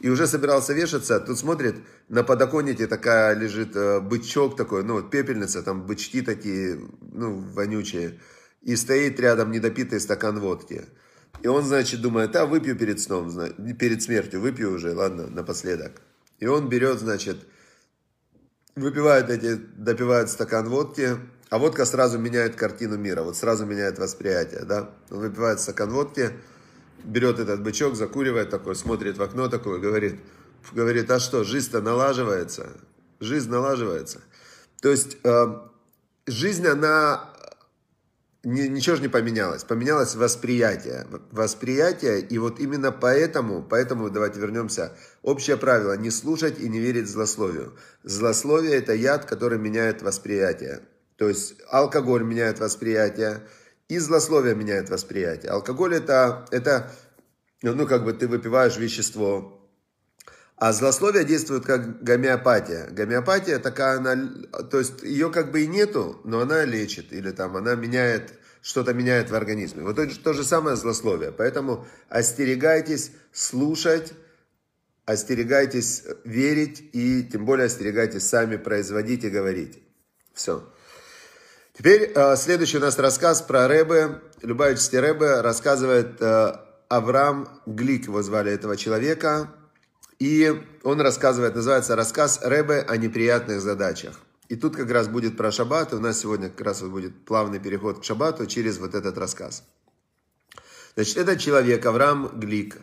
и 0.00 0.10
уже 0.10 0.26
собирался 0.26 0.74
вешаться, 0.74 1.20
тут 1.20 1.38
смотрит, 1.38 1.76
на 2.10 2.22
подоконнике 2.22 2.86
такая 2.86 3.34
лежит 3.34 3.74
э, 3.76 4.00
бычок 4.00 4.56
такой, 4.56 4.84
ну 4.84 4.94
вот 4.94 5.10
пепельница, 5.10 5.62
там 5.62 5.86
бычки 5.86 6.20
такие, 6.20 6.80
ну, 7.00 7.38
вонючие, 7.54 8.20
и 8.60 8.76
стоит 8.76 9.18
рядом 9.18 9.50
недопитый 9.50 10.00
стакан 10.00 10.38
водки. 10.38 10.84
И 11.42 11.48
он, 11.48 11.64
значит, 11.64 12.02
думает, 12.02 12.36
а, 12.36 12.44
выпью 12.44 12.76
перед 12.76 13.00
сном, 13.00 13.30
перед 13.78 14.02
смертью, 14.02 14.40
выпью 14.40 14.74
уже, 14.74 14.94
ладно, 14.94 15.28
напоследок. 15.28 16.02
И 16.40 16.46
он 16.46 16.68
берет, 16.68 16.98
значит, 16.98 17.38
выпивает 18.76 19.30
эти, 19.30 19.56
допивает 19.76 20.30
стакан 20.30 20.68
водки, 20.68 21.16
а 21.48 21.58
водка 21.58 21.84
сразу 21.86 22.18
меняет 22.18 22.56
картину 22.56 22.96
мира, 22.96 23.22
вот 23.22 23.36
сразу 23.36 23.64
меняет 23.64 23.98
восприятие, 23.98 24.64
да. 24.64 24.90
Он 25.10 25.20
выпивает 25.20 25.60
стакан 25.60 25.90
водки, 25.90 26.30
берет 27.02 27.38
этот 27.38 27.62
бычок, 27.62 27.96
закуривает 27.96 28.50
такой, 28.50 28.76
смотрит 28.76 29.16
в 29.16 29.22
окно 29.22 29.48
такой, 29.48 29.80
говорит, 29.80 30.20
говорит, 30.72 31.10
а 31.10 31.18
что, 31.18 31.44
жизнь-то 31.44 31.80
налаживается, 31.80 32.68
жизнь 33.20 33.50
налаживается. 33.50 34.20
То 34.82 34.90
есть 34.90 35.16
э, 35.24 35.58
жизнь, 36.26 36.66
она 36.66 37.30
ничего 38.46 38.96
же 38.96 39.02
не 39.02 39.08
поменялось. 39.08 39.64
Поменялось 39.64 40.14
восприятие. 40.14 41.06
Восприятие, 41.32 42.20
и 42.20 42.38
вот 42.38 42.60
именно 42.60 42.92
поэтому, 42.92 43.62
поэтому 43.62 44.08
давайте 44.08 44.40
вернемся. 44.40 44.96
Общее 45.22 45.56
правило– 45.56 45.96
не 45.98 46.10
слушать 46.10 46.58
и 46.60 46.68
не 46.68 46.78
верить 46.78 47.08
злословию. 47.08 47.76
Злословие– 48.04 48.74
это 48.76 48.94
яд, 48.94 49.24
который 49.24 49.58
меняет 49.58 50.02
восприятие. 50.02 50.82
То 51.16 51.28
есть 51.28 51.56
алкоголь 51.70 52.22
меняет 52.22 52.60
восприятие, 52.60 53.40
и 53.88 53.98
злословие 53.98 54.54
меняет 54.54 54.90
восприятие. 54.90 55.50
Алкоголь 55.50 55.96
это, 55.96 56.46
это, 56.50 56.92
ну 57.62 57.86
как 57.86 58.04
бы 58.04 58.12
ты 58.12 58.28
выпиваешь 58.28 58.76
вещество, 58.76 59.55
а 60.58 60.72
злословие 60.72 61.24
действует 61.24 61.66
как 61.66 62.02
гомеопатия. 62.02 62.88
Гомеопатия 62.90 63.58
такая, 63.58 63.98
она, 63.98 64.16
то 64.70 64.78
есть 64.78 65.02
ее 65.02 65.30
как 65.30 65.50
бы 65.50 65.62
и 65.62 65.66
нету, 65.66 66.20
но 66.24 66.40
она 66.40 66.64
лечит, 66.64 67.12
или 67.12 67.30
там 67.30 67.56
она 67.56 67.74
меняет, 67.74 68.32
что-то 68.62 68.94
меняет 68.94 69.30
в 69.30 69.34
организме. 69.34 69.82
Вот 69.82 69.96
то, 69.96 70.06
то 70.06 70.32
же 70.32 70.44
самое 70.44 70.76
злословие. 70.76 71.30
Поэтому 71.30 71.86
остерегайтесь 72.08 73.12
слушать, 73.32 74.14
остерегайтесь 75.04 76.04
верить 76.24 76.88
и 76.92 77.22
тем 77.24 77.44
более 77.44 77.66
остерегайтесь 77.66 78.26
сами 78.26 78.56
производить 78.56 79.24
и 79.24 79.30
говорить. 79.30 79.78
Все. 80.32 80.66
Теперь 81.76 82.12
э, 82.14 82.36
следующий 82.36 82.78
у 82.78 82.80
нас 82.80 82.98
рассказ 82.98 83.42
про 83.42 83.68
Рэбе. 83.68 84.22
Любавичский 84.40 84.98
Рэбе 85.00 85.42
рассказывает 85.42 86.16
э, 86.20 86.52
Авраам 86.88 87.60
Глик, 87.66 88.06
его 88.06 88.22
звали 88.22 88.50
этого 88.52 88.78
человека. 88.78 89.52
И 90.18 90.62
он 90.82 91.00
рассказывает, 91.00 91.54
называется 91.54 91.94
рассказ 91.94 92.40
Рэбе 92.42 92.80
о 92.80 92.96
неприятных 92.96 93.60
задачах. 93.60 94.18
И 94.48 94.56
тут 94.56 94.76
как 94.76 94.90
раз 94.90 95.08
будет 95.08 95.36
про 95.36 95.50
шаббат. 95.50 95.92
У 95.92 95.98
нас 95.98 96.20
сегодня 96.20 96.48
как 96.48 96.66
раз 96.66 96.82
вот 96.82 96.90
будет 96.90 97.24
плавный 97.24 97.58
переход 97.58 98.00
к 98.00 98.04
шаббату 98.04 98.46
через 98.46 98.78
вот 98.78 98.94
этот 98.94 99.18
рассказ. 99.18 99.64
Значит, 100.94 101.16
этот 101.18 101.40
человек, 101.40 101.84
Авраам 101.84 102.40
Глик, 102.40 102.78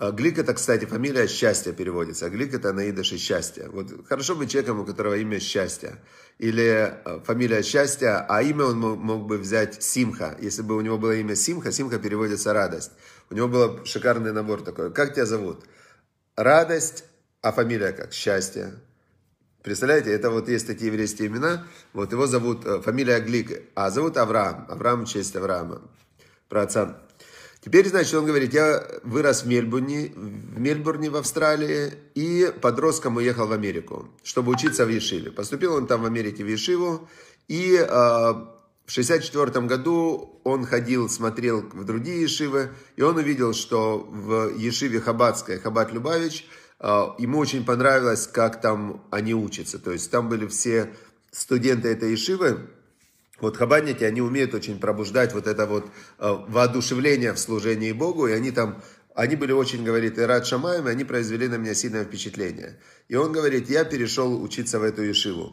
а, 0.00 0.12
Глик 0.12 0.38
это, 0.38 0.54
кстати, 0.54 0.84
фамилия 0.84 1.26
счастья 1.26 1.72
переводится. 1.72 2.26
А 2.26 2.28
Глик 2.28 2.54
это 2.54 2.72
на 2.72 2.88
идыше 2.88 3.18
счастье. 3.18 3.68
Вот 3.68 3.88
хорошо 4.08 4.36
быть 4.36 4.50
человеком, 4.50 4.80
у 4.80 4.84
которого 4.86 5.16
имя 5.16 5.40
счастье. 5.40 5.96
Или 6.38 6.94
а, 7.04 7.20
фамилия 7.24 7.62
счастья, 7.62 8.24
а 8.28 8.40
имя 8.42 8.66
он 8.66 8.78
мог 8.78 9.26
бы 9.26 9.38
взять 9.38 9.82
Симха. 9.82 10.36
Если 10.40 10.62
бы 10.62 10.76
у 10.76 10.80
него 10.82 10.98
было 10.98 11.16
имя 11.16 11.34
Симха, 11.34 11.72
Симха 11.72 11.98
переводится 11.98 12.52
радость. 12.52 12.92
У 13.28 13.34
него 13.34 13.48
был 13.48 13.84
шикарный 13.84 14.32
набор 14.32 14.62
такой. 14.62 14.92
Как 14.92 15.14
тебя 15.14 15.26
зовут? 15.26 15.64
Радость, 16.38 17.02
а 17.42 17.50
фамилия 17.50 17.90
как? 17.90 18.12
Счастье. 18.12 18.74
Представляете, 19.64 20.12
это 20.12 20.30
вот 20.30 20.48
есть 20.48 20.68
такие 20.68 20.86
еврейские 20.86 21.26
имена. 21.26 21.66
Вот 21.92 22.12
его 22.12 22.28
зовут, 22.28 22.64
э, 22.64 22.80
фамилия 22.80 23.18
Глик, 23.18 23.64
а 23.74 23.90
зовут 23.90 24.16
Авраам. 24.16 24.64
Авраам 24.68 25.04
в 25.04 25.08
честь 25.08 25.34
Авраама. 25.34 25.82
Про 26.48 26.62
отца 26.62 27.02
Теперь, 27.60 27.88
значит, 27.88 28.14
он 28.14 28.24
говорит, 28.24 28.54
я 28.54 28.86
вырос 29.02 29.42
в 29.42 29.48
Мельбурне, 29.48 30.12
в 30.14 30.60
Мельбурне 30.60 31.10
в 31.10 31.16
Австралии, 31.16 31.94
и 32.14 32.52
подростком 32.62 33.16
уехал 33.16 33.48
в 33.48 33.52
Америку, 33.52 34.08
чтобы 34.22 34.52
учиться 34.52 34.86
в 34.86 34.90
Ешиве. 34.90 35.32
Поступил 35.32 35.74
он 35.74 35.88
там 35.88 36.02
в 36.02 36.06
Америке 36.06 36.44
в 36.44 36.46
Ешиву, 36.46 37.08
и 37.48 37.76
э, 37.76 38.32
в 38.88 38.90
64 38.90 39.66
году 39.66 40.40
он 40.44 40.64
ходил, 40.64 41.10
смотрел 41.10 41.60
в 41.60 41.84
другие 41.84 42.22
Ешивы, 42.22 42.70
и 42.96 43.02
он 43.02 43.18
увидел, 43.18 43.52
что 43.52 43.98
в 43.98 44.56
Ешиве 44.56 44.98
Хабадской, 44.98 45.58
Хабад 45.58 45.92
Любавич, 45.92 46.46
э, 46.80 46.86
ему 47.18 47.36
очень 47.38 47.66
понравилось, 47.66 48.26
как 48.26 48.62
там 48.62 49.04
они 49.10 49.34
учатся. 49.34 49.78
То 49.78 49.92
есть 49.92 50.10
там 50.10 50.30
были 50.30 50.46
все 50.46 50.94
студенты 51.30 51.88
этой 51.88 52.12
Ешивы, 52.12 52.60
вот 53.40 53.58
хабадники, 53.58 54.04
они 54.04 54.22
умеют 54.22 54.54
очень 54.54 54.80
пробуждать 54.80 55.34
вот 55.34 55.46
это 55.46 55.66
вот 55.66 55.84
э, 55.84 55.90
воодушевление 56.48 57.34
в 57.34 57.38
служении 57.38 57.92
Богу, 57.92 58.26
и 58.26 58.32
они 58.32 58.52
там, 58.52 58.82
они 59.14 59.36
были 59.36 59.52
очень, 59.52 59.84
говорит, 59.84 60.18
рад 60.18 60.46
Шамаем, 60.46 60.88
и 60.88 60.90
они 60.90 61.04
произвели 61.04 61.46
на 61.46 61.56
меня 61.56 61.74
сильное 61.74 62.06
впечатление. 62.06 62.80
И 63.08 63.16
он 63.16 63.32
говорит, 63.32 63.68
я 63.68 63.84
перешел 63.84 64.42
учиться 64.42 64.78
в 64.78 64.82
эту 64.82 65.02
Ешиву, 65.02 65.52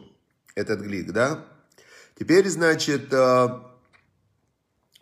этот 0.54 0.80
глик, 0.80 1.12
да. 1.12 1.44
Теперь, 2.18 2.48
значит, 2.48 3.12
э, 3.12 3.16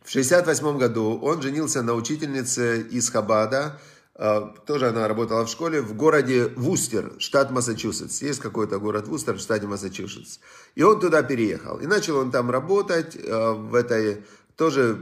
в 0.03 0.11
68 0.11 0.79
году 0.79 1.19
он 1.23 1.41
женился 1.41 1.83
на 1.83 1.95
учительнице 1.95 2.83
из 2.83 3.09
Хабада, 3.09 3.81
а, 4.17 4.55
тоже 4.67 4.89
она 4.89 5.09
работала 5.09 5.45
в 5.45 5.49
школе 5.49 5.81
в 5.81 5.97
городе 5.97 6.47
Вустер, 6.57 7.15
штат 7.19 7.51
Массачусетс. 7.51 8.23
Есть 8.23 8.41
какой-то 8.41 8.79
город 8.79 9.09
Вустер 9.09 9.35
в 9.35 9.41
штате 9.41 9.67
Массачусетс. 9.67 10.39
И 10.77 10.83
он 10.83 11.01
туда 11.01 11.23
переехал. 11.23 11.79
И 11.81 11.87
начал 11.87 12.19
он 12.19 12.31
там 12.31 12.51
работать 12.51 13.17
а, 13.17 13.55
в 13.55 13.75
этой, 13.75 14.25
тоже 14.57 14.99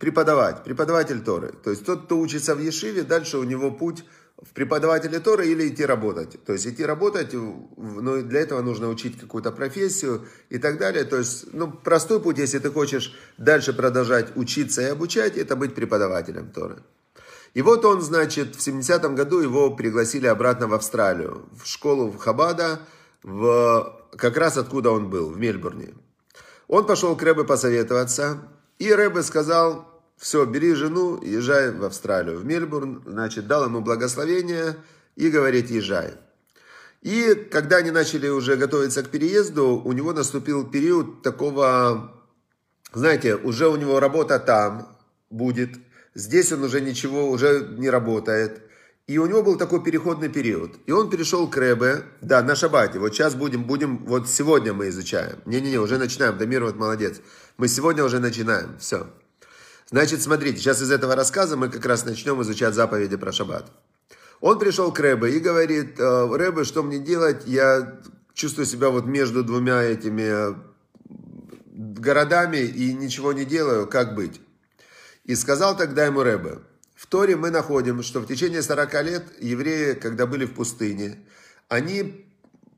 преподавать, 0.00 0.64
преподаватель 0.64 1.20
Торы. 1.22 1.52
То 1.62 1.70
есть 1.70 1.84
тот, 1.84 2.06
кто 2.06 2.18
учится 2.18 2.56
в 2.56 2.60
Ешиве, 2.60 3.02
дальше 3.02 3.38
у 3.38 3.44
него 3.44 3.70
путь 3.70 4.04
в 4.42 4.52
преподавателе 4.54 5.20
Торы 5.20 5.46
или 5.46 5.68
идти 5.68 5.84
работать. 5.86 6.44
То 6.44 6.52
есть 6.52 6.66
идти 6.66 6.84
работать, 6.84 7.32
но 7.32 8.22
для 8.22 8.40
этого 8.40 8.60
нужно 8.60 8.88
учить 8.88 9.18
какую-то 9.18 9.52
профессию 9.52 10.26
и 10.50 10.58
так 10.58 10.78
далее. 10.78 11.04
То 11.04 11.18
есть, 11.18 11.52
ну, 11.52 11.70
простой 11.70 12.20
путь, 12.20 12.38
если 12.38 12.58
ты 12.58 12.70
хочешь 12.70 13.14
дальше 13.38 13.72
продолжать 13.72 14.36
учиться 14.36 14.82
и 14.82 14.86
обучать, 14.86 15.36
это 15.36 15.54
быть 15.54 15.74
преподавателем 15.74 16.50
Торы. 16.50 16.82
И 17.54 17.62
вот 17.62 17.84
он, 17.84 18.00
значит, 18.00 18.56
в 18.56 18.66
70-м 18.66 19.14
году 19.14 19.40
его 19.40 19.70
пригласили 19.70 20.26
обратно 20.26 20.66
в 20.66 20.74
Австралию, 20.74 21.46
в 21.52 21.66
школу 21.66 22.10
в 22.10 22.16
Хабада, 22.16 22.80
в, 23.22 24.06
как 24.16 24.36
раз 24.36 24.56
откуда 24.56 24.90
он 24.90 25.10
был, 25.10 25.30
в 25.30 25.38
Мельбурне. 25.38 25.94
Он 26.66 26.86
пошел 26.86 27.14
к 27.14 27.22
Рэбе 27.22 27.44
посоветоваться, 27.44 28.38
и 28.78 28.92
Рэбе 28.92 29.22
сказал, 29.22 29.91
все, 30.22 30.44
бери 30.46 30.74
жену, 30.74 31.20
езжай 31.22 31.70
в 31.70 31.84
Австралию, 31.84 32.38
в 32.38 32.44
Мельбурн, 32.44 33.02
значит, 33.06 33.46
дал 33.46 33.64
ему 33.64 33.80
благословение 33.80 34.76
и 35.16 35.28
говорит, 35.28 35.70
езжай. 35.70 36.14
И 37.02 37.34
когда 37.50 37.78
они 37.78 37.90
начали 37.90 38.28
уже 38.28 38.56
готовиться 38.56 39.02
к 39.02 39.08
переезду, 39.08 39.82
у 39.84 39.92
него 39.92 40.12
наступил 40.12 40.66
период 40.66 41.22
такого, 41.22 42.22
знаете, 42.92 43.34
уже 43.34 43.68
у 43.68 43.76
него 43.76 44.00
работа 44.00 44.38
там 44.38 44.96
будет– 45.30 45.70
Здесь 46.14 46.52
он 46.52 46.62
уже 46.62 46.80
ничего, 46.80 47.30
уже 47.30 47.74
не 47.78 47.88
работает. 47.88 48.62
И 49.06 49.18
у 49.18 49.26
него 49.26 49.42
был 49.42 49.56
такой 49.56 49.82
переходный 49.82 50.28
период. 50.28 50.76
И 50.86 50.92
он 50.92 51.10
перешел 51.10 51.48
к 51.48 51.56
Рэбе, 51.56 52.04
да, 52.20 52.42
на 52.42 52.54
шабате. 52.54 52.98
Вот 52.98 53.14
сейчас 53.14 53.34
будем, 53.34 53.64
будем, 53.64 54.04
вот 54.04 54.28
сегодня 54.28 54.72
мы 54.72 54.88
изучаем. 54.88 55.38
Не-не-не, 55.46 55.78
уже 55.78 55.98
начинаем. 55.98 56.38
Дамир 56.38 56.64
вот 56.64 56.76
молодец. 56.76 57.20
Мы 57.56 57.68
сегодня 57.68 58.04
уже 58.04 58.20
начинаем. 58.20 58.78
Все. 58.78 59.06
Значит, 59.92 60.22
смотрите, 60.22 60.58
сейчас 60.58 60.80
из 60.80 60.90
этого 60.90 61.14
рассказа 61.14 61.54
мы 61.58 61.68
как 61.68 61.84
раз 61.84 62.06
начнем 62.06 62.40
изучать 62.40 62.74
заповеди 62.74 63.16
про 63.16 63.30
шаббат. 63.30 63.70
Он 64.40 64.58
пришел 64.58 64.90
к 64.90 64.98
Рэбе 64.98 65.36
и 65.36 65.38
говорит, 65.38 66.00
«Э, 66.00 66.34
Рэбе, 66.34 66.64
что 66.64 66.82
мне 66.82 66.98
делать? 66.98 67.42
Я 67.44 68.00
чувствую 68.32 68.64
себя 68.64 68.88
вот 68.88 69.04
между 69.04 69.44
двумя 69.44 69.82
этими 69.82 70.56
городами 72.00 72.56
и 72.56 72.94
ничего 72.94 73.34
не 73.34 73.44
делаю, 73.44 73.86
как 73.86 74.14
быть? 74.14 74.40
И 75.24 75.34
сказал 75.34 75.76
тогда 75.76 76.06
ему 76.06 76.22
Рэбе, 76.22 76.60
в 76.94 77.06
Торе 77.06 77.36
мы 77.36 77.50
находим, 77.50 78.02
что 78.02 78.20
в 78.20 78.26
течение 78.26 78.62
40 78.62 79.04
лет 79.04 79.24
евреи, 79.40 79.92
когда 79.92 80.26
были 80.26 80.46
в 80.46 80.54
пустыне, 80.54 81.18
они 81.68 82.24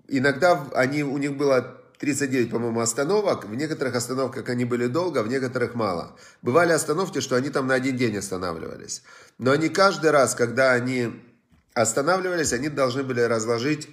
иногда, 0.09 0.67
они, 0.75 1.05
у 1.05 1.17
них 1.19 1.37
было 1.37 1.81
39, 2.05 2.51
по-моему, 2.51 2.81
остановок. 2.81 3.47
В 3.47 3.55
некоторых 3.55 3.95
остановках 3.95 4.47
они 4.51 4.67
были 4.67 4.89
долго, 4.89 5.23
в 5.23 5.29
некоторых 5.29 5.75
мало. 5.75 6.17
Бывали 6.43 6.73
остановки, 6.73 7.21
что 7.21 7.35
они 7.35 7.49
там 7.49 7.67
на 7.67 7.75
один 7.75 7.97
день 7.97 8.19
останавливались. 8.19 9.03
Но 9.39 9.53
они 9.53 9.71
каждый 9.71 10.11
раз, 10.11 10.35
когда 10.35 10.73
они 10.73 11.23
останавливались, 11.73 12.53
они 12.53 12.69
должны 12.69 13.05
были 13.05 13.23
разложить 13.23 13.89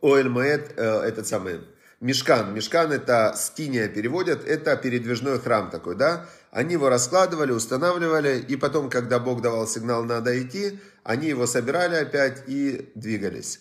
Оэль 0.00 0.30
Маэт, 0.30 0.72
э, 0.76 1.00
этот 1.00 1.26
самый, 1.26 1.60
Мешкан. 2.00 2.54
Мешкан 2.54 2.90
это 2.90 3.34
скиния 3.36 3.88
переводят, 3.88 4.42
это 4.46 4.74
передвижной 4.76 5.38
храм 5.38 5.68
такой, 5.70 5.96
да. 5.96 6.26
Они 6.50 6.72
его 6.72 6.88
раскладывали, 6.88 7.52
устанавливали, 7.52 8.42
и 8.48 8.56
потом, 8.56 8.88
когда 8.88 9.18
Бог 9.18 9.42
давал 9.42 9.66
сигнал 9.68 10.04
«надо 10.04 10.42
идти», 10.42 10.80
они 11.04 11.28
его 11.28 11.46
собирали 11.46 11.96
опять 11.96 12.44
и 12.46 12.90
двигались. 12.94 13.60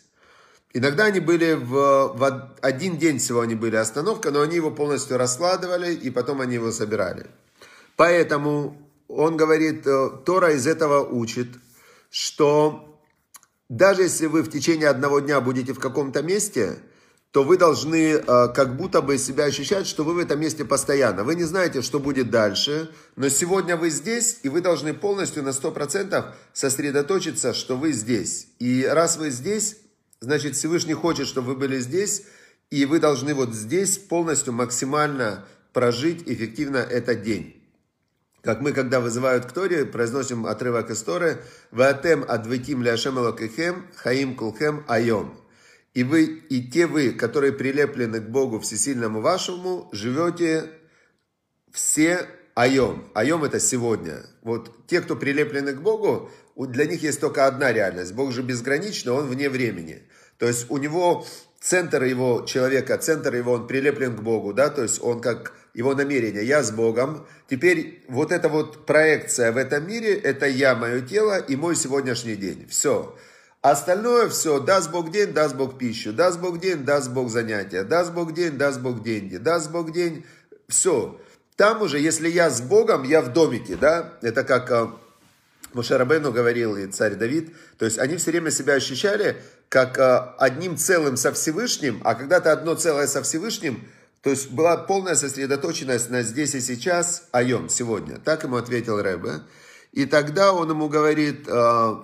Иногда 0.74 1.06
они 1.06 1.20
были 1.20 1.54
в, 1.54 2.14
в 2.16 2.54
один 2.62 2.98
день 2.98 3.18
всего 3.18 3.42
они 3.42 3.56
были 3.56 3.76
остановка, 3.76 4.30
но 4.30 4.42
они 4.42 4.56
его 4.56 4.70
полностью 4.70 5.18
раскладывали, 5.18 5.94
и 5.94 6.12
потом 6.12 6.42
они 6.42 6.56
его 6.56 6.72
собирали. 6.72 7.26
Поэтому 7.96 8.78
он 9.08 9.36
говорит, 9.36 9.88
э, 9.88 10.10
Тора 10.26 10.54
из 10.54 10.68
этого 10.68 11.04
учит, 11.04 11.48
что 12.12 13.02
даже 13.68 14.04
если 14.04 14.28
вы 14.28 14.44
в 14.44 14.52
течение 14.52 14.90
одного 14.90 15.20
дня 15.20 15.42
будете 15.42 15.74
в 15.74 15.80
каком-то 15.80 16.22
месте, 16.22 16.78
то 17.32 17.44
вы 17.44 17.58
должны 17.58 18.14
э, 18.14 18.48
как 18.54 18.78
будто 18.78 19.02
бы 19.02 19.18
себя 19.18 19.46
ощущать, 19.46 19.88
что 19.88 20.04
вы 20.04 20.14
в 20.14 20.18
этом 20.20 20.40
месте 20.40 20.66
постоянно. 20.66 21.24
Вы 21.24 21.36
не 21.36 21.44
знаете, 21.44 21.82
что 21.82 22.00
будет 22.00 22.32
дальше, 22.32 22.92
но 23.16 23.30
сегодня 23.30 23.76
вы 23.76 23.90
здесь, 23.90 24.40
и 24.44 24.50
вы 24.50 24.62
должны 24.62 24.94
полностью 24.94 25.44
на 25.44 25.50
100% 25.50 26.26
сосредоточиться, 26.54 27.54
что 27.54 27.76
вы 27.76 27.92
здесь. 27.92 28.48
И 28.60 28.84
раз 28.84 29.18
вы 29.18 29.30
здесь, 29.30 29.78
значит 30.22 30.56
Всевышний 30.56 30.94
хочет, 30.94 31.28
чтобы 31.28 31.54
вы 31.54 31.56
были 31.56 31.80
здесь, 31.80 32.26
и 32.70 32.86
вы 32.86 33.00
должны 33.00 33.34
вот 33.34 33.54
здесь 33.54 33.98
полностью 33.98 34.54
максимально 34.54 35.46
прожить 35.74 36.24
эффективно 36.28 36.78
этот 36.78 37.24
день. 37.24 37.56
Как 38.42 38.62
мы, 38.62 38.72
когда 38.72 39.00
вызывают 39.02 39.46
к 39.46 39.52
Торе, 39.52 39.86
произносим 39.86 40.46
отрывок 40.46 40.90
из 40.92 41.02
Торы, 41.04 41.44
«Ваатем 41.72 42.24
адвитим 42.28 42.82
ляшем 42.82 43.20
элокехем, 43.20 43.86
хаим 43.96 44.36
кулхем 44.36 44.86
айом». 44.88 45.38
И 45.94 46.04
вы, 46.04 46.24
и 46.24 46.70
те 46.70 46.88
вы, 46.88 47.12
которые 47.12 47.52
прилеплены 47.52 48.22
к 48.22 48.30
Богу 48.30 48.60
Всесильному 48.60 49.22
вашему, 49.22 49.90
живете 49.92 50.70
все 51.72 52.28
айом. 52.56 53.10
Айом 53.14 53.44
это 53.44 53.60
сегодня. 53.60 54.26
Вот 54.42 54.88
те, 54.88 55.02
кто 55.02 55.16
прилеплены 55.16 55.74
к 55.74 55.82
Богу, 55.82 56.30
для 56.66 56.86
них 56.86 57.04
есть 57.04 57.22
только 57.22 57.48
одна 57.48 57.72
реальность. 57.72 58.14
Бог 58.14 58.32
же 58.32 58.42
безграничный, 58.42 59.14
он 59.14 59.28
вне 59.28 59.50
времени. 59.50 60.04
То 60.38 60.48
есть 60.48 60.66
у 60.70 60.78
него 60.78 61.26
центр 61.60 62.04
его 62.04 62.46
человека, 62.46 62.98
центр 62.98 63.36
его, 63.36 63.54
он 63.54 63.68
прилеплен 63.68 64.16
к 64.16 64.22
Богу, 64.22 64.54
да, 64.54 64.70
то 64.70 64.84
есть 64.84 65.02
он 65.02 65.22
как 65.22 65.54
его 65.74 65.94
намерение, 65.94 66.46
я 66.46 66.64
с 66.64 66.72
Богом. 66.72 67.28
Теперь 67.50 68.04
вот 68.08 68.32
эта 68.32 68.50
вот 68.50 68.86
проекция 68.86 69.52
в 69.52 69.58
этом 69.58 69.88
мире, 69.88 70.16
это 70.16 70.48
я, 70.48 70.76
мое 70.76 71.02
тело 71.02 71.38
и 71.38 71.56
мой 71.56 71.76
сегодняшний 71.76 72.36
день. 72.36 72.68
Все. 72.70 73.16
Остальное 73.62 74.30
все, 74.30 74.60
даст 74.60 74.90
Бог 74.90 75.12
день, 75.12 75.34
даст 75.34 75.56
Бог 75.56 75.78
пищу, 75.78 76.14
даст 76.14 76.40
Бог 76.40 76.60
день, 76.60 76.86
даст 76.86 77.12
Бог 77.12 77.30
занятия, 77.30 77.84
даст 77.84 78.14
Бог 78.14 78.34
день, 78.34 78.58
даст 78.58 78.80
Бог 78.80 79.04
деньги, 79.04 79.36
даст 79.36 79.70
Бог 79.70 79.92
день, 79.92 80.26
все. 80.70 81.20
Там 81.58 81.82
уже, 81.82 82.00
если 82.00 82.30
я 82.30 82.50
с 82.50 82.62
Богом, 82.62 83.04
я 83.04 83.22
в 83.22 83.34
домике, 83.34 83.76
да, 83.76 84.18
это 84.22 84.46
как 84.46 84.72
Мушарабену 85.74 86.32
говорил 86.32 86.76
и 86.78 86.88
царь 86.88 87.16
Давид, 87.16 87.54
то 87.78 87.86
есть 87.86 88.00
они 88.00 88.18
все 88.18 88.32
время 88.32 88.52
себя 88.52 88.74
ощущали 88.74 89.42
как 89.70 89.98
э, 90.00 90.34
одним 90.38 90.78
целым 90.78 91.16
со 91.16 91.32
Всевышним, 91.32 92.02
а 92.04 92.16
когда 92.16 92.40
то 92.40 92.52
одно 92.52 92.76
целое 92.76 93.08
со 93.08 93.22
Всевышним, 93.22 93.88
то 94.22 94.30
есть 94.30 94.52
была 94.52 94.78
полная 94.78 95.16
сосредоточенность 95.16 96.10
на 96.10 96.24
здесь 96.24 96.56
и 96.56 96.60
сейчас, 96.60 97.28
айом, 97.32 97.70
сегодня. 97.70 98.18
Так 98.18 98.44
ему 98.44 98.58
ответил 98.58 99.02
Рэбе. 99.02 99.42
И 99.94 100.06
тогда 100.06 100.54
он 100.54 100.70
ему 100.70 100.90
говорит, 100.90 101.48
э, 101.48 101.96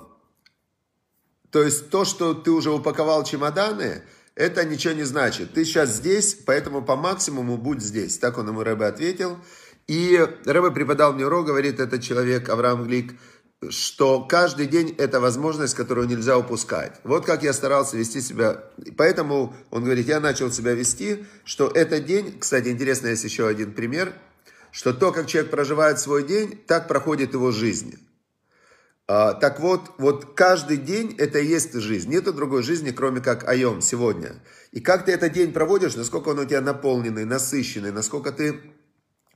то 1.51 1.63
есть 1.63 1.89
то, 1.89 2.06
что 2.06 2.34
ты 2.34 2.51
уже 2.51 2.71
упаковал 2.71 3.23
чемоданы, 3.23 4.04
это 4.36 4.65
ничего 4.65 4.93
не 4.93 5.04
значит. 5.04 5.54
Ты 5.54 5.65
сейчас 5.65 5.89
здесь, 5.89 6.36
поэтому 6.45 6.82
по 6.82 6.95
максимуму 6.95 7.58
будь 7.58 7.82
здесь. 7.82 8.17
Так 8.17 8.38
он 8.38 8.47
ему 8.47 8.63
Рэбе 8.63 8.86
ответил. 8.86 9.38
И 9.88 10.17
Рэбе 10.45 10.71
преподал 10.71 11.13
мне 11.13 11.25
урок, 11.25 11.47
говорит 11.47 11.80
этот 11.80 12.01
человек, 12.01 12.49
Авраам 12.49 12.86
Глик, 12.86 13.13
что 13.69 14.21
каждый 14.23 14.67
день 14.67 14.93
это 14.97 15.19
возможность, 15.19 15.75
которую 15.75 16.07
нельзя 16.07 16.37
упускать. 16.37 16.99
Вот 17.03 17.25
как 17.25 17.43
я 17.43 17.53
старался 17.53 17.97
вести 17.97 18.21
себя. 18.21 18.63
Поэтому 18.97 19.55
он 19.71 19.83
говорит, 19.83 20.07
я 20.07 20.19
начал 20.19 20.51
себя 20.51 20.73
вести, 20.73 21.25
что 21.43 21.67
этот 21.67 22.05
день, 22.05 22.37
кстати, 22.39 22.69
интересно, 22.69 23.07
есть 23.07 23.23
еще 23.23 23.47
один 23.47 23.73
пример, 23.73 24.13
что 24.71 24.93
то, 24.93 25.11
как 25.11 25.27
человек 25.27 25.51
проживает 25.51 25.99
свой 25.99 26.23
день, 26.23 26.61
так 26.67 26.87
проходит 26.87 27.33
его 27.33 27.51
жизнь. 27.51 27.97
А, 29.07 29.33
так 29.33 29.59
вот, 29.59 29.91
вот 29.99 30.33
каждый 30.35 30.77
день 30.77 31.15
это 31.17 31.39
и 31.39 31.45
есть 31.45 31.73
жизнь. 31.73 32.09
Нету 32.09 32.33
другой 32.33 32.63
жизни, 32.63 32.91
кроме 32.91 33.21
как 33.21 33.47
айом, 33.47 33.81
сегодня. 33.81 34.35
И 34.71 34.81
как 34.81 35.05
ты 35.05 35.11
этот 35.11 35.31
день 35.31 35.53
проводишь, 35.53 35.95
насколько 35.95 36.29
он 36.29 36.39
у 36.39 36.45
тебя 36.45 36.61
наполненный, 36.61 37.23
насыщенный, 37.23 37.91
насколько 37.91 38.31
ты 38.31 38.59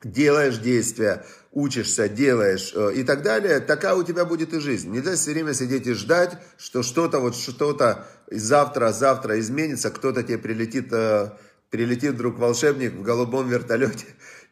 делаешь 0.03 0.57
действия, 0.57 1.25
учишься, 1.51 2.07
делаешь 2.07 2.71
э, 2.75 2.93
и 2.95 3.03
так 3.03 3.23
далее, 3.23 3.59
такая 3.59 3.95
у 3.95 4.03
тебя 4.03 4.25
будет 4.25 4.53
и 4.53 4.59
жизнь. 4.59 4.91
Нельзя 4.91 5.15
все 5.15 5.31
время 5.31 5.53
сидеть 5.53 5.87
и 5.87 5.93
ждать, 5.93 6.37
что 6.57 6.83
что-то 6.83 7.19
вот 7.19 7.35
что-то 7.35 8.07
завтра, 8.29 8.91
завтра 8.91 9.39
изменится, 9.39 9.89
кто-то 9.89 10.23
тебе 10.23 10.37
прилетит, 10.37 10.89
э, 10.91 11.31
прилетит 11.69 12.13
вдруг 12.13 12.37
волшебник 12.37 12.93
в 12.93 13.01
голубом 13.01 13.49
вертолете 13.49 14.05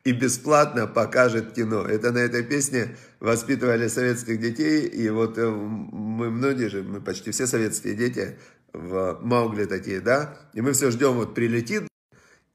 и 0.04 0.12
бесплатно 0.12 0.88
покажет 0.88 1.54
кино. 1.54 1.84
Это 1.84 2.12
на 2.12 2.20
этой 2.20 2.44
песне 2.44 2.96
воспитывали 3.20 3.88
советских 3.88 4.40
детей, 4.40 4.88
и 4.88 5.10
вот 5.10 5.38
э, 5.38 5.48
мы 5.48 6.30
многие 6.30 6.70
же, 6.70 6.84
мы 6.84 7.02
почти 7.02 7.32
все 7.32 7.48
советские 7.48 7.94
дети 7.94 8.38
в 8.74 9.20
Маугли 9.22 9.66
такие, 9.66 10.02
да, 10.02 10.38
и 10.54 10.62
мы 10.62 10.74
все 10.74 10.92
ждем, 10.92 11.14
вот 11.14 11.34
прилетит 11.34 11.88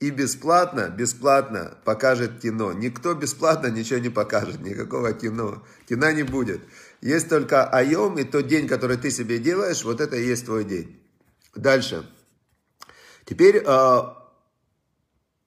и 0.02 0.10
бесплатно, 0.10 0.88
бесплатно 0.88 1.78
покажет 1.84 2.40
кино. 2.40 2.72
Никто 2.72 3.14
бесплатно 3.14 3.68
ничего 3.68 4.00
не 4.00 4.08
покажет, 4.08 4.60
никакого 4.60 5.12
кино. 5.12 5.62
Кино 5.88 6.10
не 6.10 6.24
будет. 6.24 6.60
Есть 7.00 7.28
только 7.28 7.68
айом, 7.68 8.18
и 8.18 8.24
тот 8.24 8.48
день, 8.48 8.66
который 8.66 8.96
ты 8.96 9.12
себе 9.12 9.38
делаешь, 9.38 9.84
вот 9.84 10.00
это 10.00 10.16
и 10.16 10.26
есть 10.26 10.44
твой 10.44 10.64
день. 10.64 11.00
Дальше. 11.54 12.04
Теперь 13.26 13.62
э, 13.64 14.00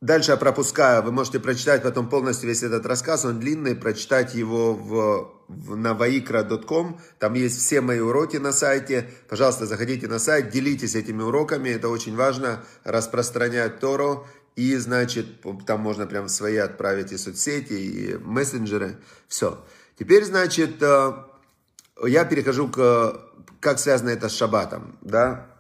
Дальше 0.06 0.32
я 0.32 0.38
пропускаю, 0.38 1.02
вы 1.02 1.12
можете 1.12 1.40
прочитать 1.40 1.82
потом 1.82 2.10
полностью 2.10 2.48
весь 2.48 2.62
этот 2.62 2.86
рассказ, 2.86 3.26
он 3.26 3.40
длинный, 3.40 3.76
прочитать 3.76 4.36
его 4.36 4.76
в, 4.76 5.32
на 5.48 5.94
vaikra.com, 5.94 7.00
там 7.18 7.34
есть 7.34 7.58
все 7.60 7.82
мои 7.82 8.00
уроки 8.00 8.38
на 8.38 8.52
сайте, 8.52 9.10
пожалуйста, 9.28 9.66
заходите 9.66 10.08
на 10.08 10.20
сайт, 10.20 10.50
делитесь 10.50 10.94
этими 10.94 11.24
уроками, 11.24 11.70
это 11.70 11.90
очень 11.90 12.16
важно, 12.16 12.64
распространять 12.84 13.80
Тору, 13.80 14.28
и, 14.56 14.76
значит, 14.78 15.26
там 15.66 15.82
можно 15.82 16.08
прям 16.08 16.30
свои 16.30 16.58
отправить 16.58 17.12
и 17.12 17.18
соцсети, 17.18 17.74
и 17.74 18.18
мессенджеры, 18.18 18.98
все. 19.28 19.64
Теперь, 19.98 20.24
значит, 20.24 20.82
э, 20.82 21.14
я 22.06 22.26
перехожу 22.26 22.70
к, 22.70 23.22
как 23.60 23.80
связано 23.80 24.10
это 24.10 24.30
с 24.30 24.36
шаббатом, 24.36 24.98
да, 25.02 25.52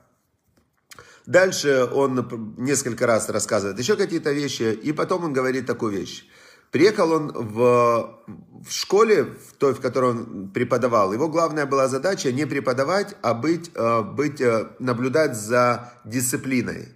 Дальше 1.25 1.89
он 1.91 2.55
несколько 2.57 3.07
раз 3.07 3.29
рассказывает 3.29 3.79
еще 3.79 3.95
какие-то 3.95 4.31
вещи, 4.31 4.73
и 4.73 4.91
потом 4.91 5.23
он 5.23 5.33
говорит 5.33 5.65
такую 5.65 5.91
вещь. 5.91 6.27
Приехал 6.71 7.11
он 7.11 7.31
в, 7.31 8.19
в 8.27 8.69
школе, 8.71 9.23
в 9.23 9.53
той, 9.57 9.73
в 9.73 9.79
которой 9.79 10.11
он 10.11 10.51
преподавал. 10.51 11.13
Его 11.13 11.27
главная 11.27 11.65
была 11.65 11.87
задача 11.87 12.31
не 12.31 12.45
преподавать, 12.45 13.15
а 13.21 13.33
быть, 13.33 13.71
э, 13.73 14.01
быть, 14.01 14.41
э, 14.41 14.67
наблюдать 14.79 15.35
за 15.35 15.93
дисциплиной. 16.03 16.89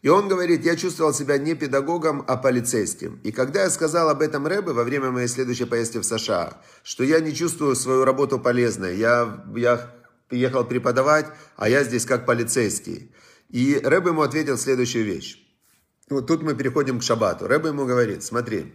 И 0.00 0.08
он 0.08 0.28
говорит, 0.28 0.64
я 0.64 0.76
чувствовал 0.76 1.12
себя 1.12 1.38
не 1.38 1.54
педагогом, 1.54 2.24
а 2.28 2.36
полицейским. 2.36 3.20
И 3.24 3.32
когда 3.32 3.62
я 3.64 3.70
сказал 3.70 4.08
об 4.08 4.22
этом 4.22 4.46
Рэбе 4.46 4.72
во 4.72 4.84
время 4.84 5.10
моей 5.10 5.26
следующей 5.26 5.64
поездки 5.64 5.98
в 5.98 6.04
США, 6.04 6.60
что 6.84 7.02
я 7.02 7.18
не 7.18 7.34
чувствую 7.34 7.74
свою 7.74 8.04
работу 8.04 8.38
полезной, 8.38 8.96
я, 8.96 9.44
я 9.56 9.92
приехал 10.28 10.64
преподавать, 10.64 11.26
а 11.56 11.68
я 11.68 11.82
здесь 11.82 12.04
как 12.04 12.26
полицейский. 12.26 13.12
И 13.48 13.80
Рэб 13.82 14.06
ему 14.06 14.22
ответил 14.22 14.56
следующую 14.56 15.04
вещь. 15.04 15.44
Вот 16.08 16.26
тут 16.26 16.42
мы 16.42 16.54
переходим 16.54 17.00
к 17.00 17.02
шаббату. 17.02 17.48
Рэб 17.48 17.66
ему 17.66 17.84
говорит, 17.84 18.22
смотри, 18.22 18.72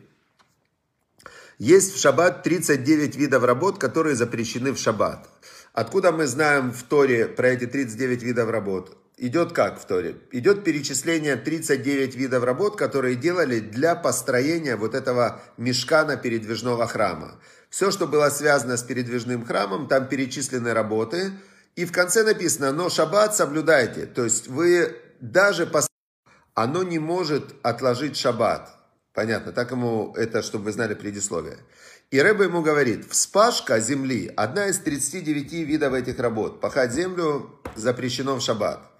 есть 1.58 1.96
в 1.96 2.00
шаббат 2.00 2.44
39 2.44 3.16
видов 3.16 3.44
работ, 3.46 3.80
которые 3.80 4.16
запрещены 4.16 4.74
в 4.74 4.78
шаббат. 4.78 5.30
Откуда 5.72 6.12
мы 6.12 6.28
знаем 6.28 6.72
в 6.72 6.84
Торе 6.84 7.28
про 7.28 7.50
эти 7.50 7.66
39 7.66 8.24
видов 8.24 8.50
работ? 8.50 8.98
Идет 9.17 9.54
как 9.54 9.80
в 9.80 9.86
Торе? 9.86 10.17
Идет 10.32 10.63
перечисление 10.63 11.36
39 11.36 12.15
видов 12.15 12.43
работ, 12.43 12.76
которые 12.78 13.15
делали 13.15 13.60
для 13.60 13.95
построения 13.95 14.76
вот 14.76 14.95
этого 14.95 15.39
мешкана 15.58 16.17
передвижного 16.17 16.88
храма. 16.88 17.39
Все, 17.69 17.91
что 17.91 18.08
было 18.08 18.30
связано 18.30 18.76
с 18.76 18.84
передвижным 18.84 19.45
храмом, 19.45 19.88
там 19.88 20.08
перечислены 20.08 20.73
работы. 20.73 21.32
И 21.76 21.86
в 21.86 21.91
конце 21.91 22.23
написано, 22.23 22.71
но 22.71 22.89
шаббат 22.89 23.36
соблюдайте. 23.36 24.08
То 24.08 24.23
есть 24.23 24.47
вы 24.47 24.95
даже 25.19 25.67
по... 25.67 25.82
Оно 26.56 26.82
не 26.82 26.97
может 26.97 27.54
отложить 27.62 28.17
шаббат. 28.17 28.76
Понятно, 29.13 29.52
так 29.52 29.69
ему 29.69 30.13
это, 30.17 30.41
чтобы 30.41 30.65
вы 30.65 30.71
знали 30.71 30.95
предисловие. 30.95 31.60
И 32.10 32.19
Рэба 32.19 32.45
ему 32.45 32.63
говорит, 32.63 33.06
вспашка 33.12 33.80
земли, 33.80 34.32
одна 34.36 34.67
из 34.67 34.80
39 34.80 35.52
видов 35.52 35.93
этих 35.93 36.17
работ. 36.19 36.60
Пахать 36.62 36.93
землю 36.93 37.60
запрещено 37.76 38.36
в 38.36 38.41
шаббат. 38.41 38.93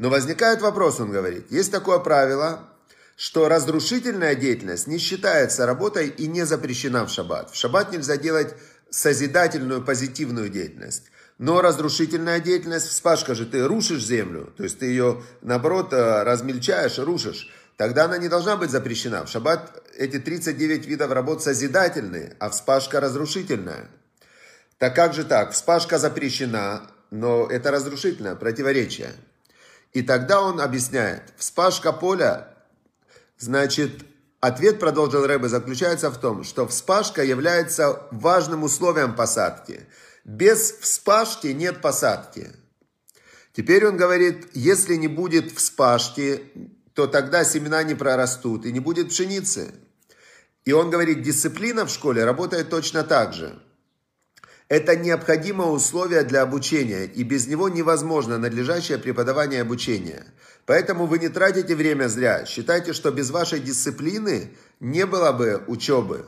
Но 0.00 0.08
возникает 0.08 0.62
вопрос, 0.62 0.98
он 0.98 1.12
говорит, 1.12 1.52
есть 1.52 1.70
такое 1.70 1.98
правило, 1.98 2.70
что 3.16 3.50
разрушительная 3.50 4.34
деятельность 4.34 4.86
не 4.86 4.96
считается 4.96 5.66
работой 5.66 6.08
и 6.08 6.26
не 6.26 6.46
запрещена 6.46 7.04
в 7.04 7.10
шаббат. 7.10 7.50
В 7.50 7.54
шаббат 7.54 7.92
нельзя 7.92 8.16
делать 8.16 8.54
созидательную, 8.88 9.84
позитивную 9.84 10.48
деятельность. 10.48 11.02
Но 11.36 11.60
разрушительная 11.60 12.40
деятельность, 12.40 12.88
вспашка 12.88 13.34
же, 13.34 13.44
ты 13.44 13.66
рушишь 13.66 14.02
землю, 14.02 14.54
то 14.56 14.62
есть 14.62 14.78
ты 14.78 14.86
ее, 14.86 15.22
наоборот, 15.42 15.92
э, 15.92 16.22
размельчаешь, 16.22 16.98
рушишь, 16.98 17.50
тогда 17.76 18.06
она 18.06 18.16
не 18.16 18.28
должна 18.28 18.56
быть 18.56 18.70
запрещена. 18.70 19.26
В 19.26 19.28
шаббат 19.28 19.82
эти 19.98 20.18
39 20.18 20.86
видов 20.86 21.12
работ 21.12 21.42
созидательные, 21.42 22.36
а 22.38 22.48
вспашка 22.48 23.00
разрушительная. 23.00 23.90
Так 24.78 24.96
как 24.96 25.12
же 25.12 25.24
так? 25.24 25.52
Вспашка 25.52 25.98
запрещена, 25.98 26.86
но 27.10 27.46
это 27.46 27.70
разрушительное 27.70 28.34
противоречие. 28.34 29.12
И 29.92 30.02
тогда 30.02 30.40
он 30.40 30.60
объясняет, 30.60 31.22
вспашка 31.36 31.92
поля, 31.92 32.54
значит, 33.38 34.04
ответ, 34.40 34.78
продолжил 34.78 35.26
Рэбе, 35.26 35.48
заключается 35.48 36.10
в 36.10 36.18
том, 36.18 36.44
что 36.44 36.66
вспашка 36.68 37.24
является 37.24 38.02
важным 38.12 38.62
условием 38.62 39.14
посадки. 39.16 39.86
Без 40.24 40.72
вспашки 40.72 41.48
нет 41.48 41.80
посадки. 41.80 42.52
Теперь 43.52 43.86
он 43.86 43.96
говорит, 43.96 44.48
если 44.54 44.94
не 44.94 45.08
будет 45.08 45.50
вспашки, 45.52 46.52
то 46.94 47.06
тогда 47.06 47.44
семена 47.44 47.82
не 47.82 47.94
прорастут 47.94 48.64
и 48.66 48.72
не 48.72 48.80
будет 48.80 49.08
пшеницы. 49.08 49.74
И 50.64 50.72
он 50.72 50.90
говорит, 50.90 51.22
дисциплина 51.22 51.84
в 51.84 51.90
школе 51.90 52.24
работает 52.24 52.70
точно 52.70 53.02
так 53.02 53.32
же. 53.32 53.60
Это 54.70 54.94
необходимое 54.94 55.66
условие 55.66 56.22
для 56.22 56.42
обучения, 56.42 57.04
и 57.04 57.24
без 57.24 57.48
него 57.48 57.68
невозможно 57.68 58.38
надлежащее 58.38 58.98
преподавание 58.98 59.58
и 59.58 59.62
обучение. 59.62 60.24
Поэтому 60.64 61.06
вы 61.06 61.18
не 61.18 61.28
тратите 61.28 61.74
время 61.74 62.06
зря. 62.06 62.46
Считайте, 62.46 62.92
что 62.92 63.10
без 63.10 63.30
вашей 63.30 63.58
дисциплины 63.58 64.52
не 64.78 65.06
было 65.06 65.32
бы 65.32 65.60
учебы. 65.66 66.24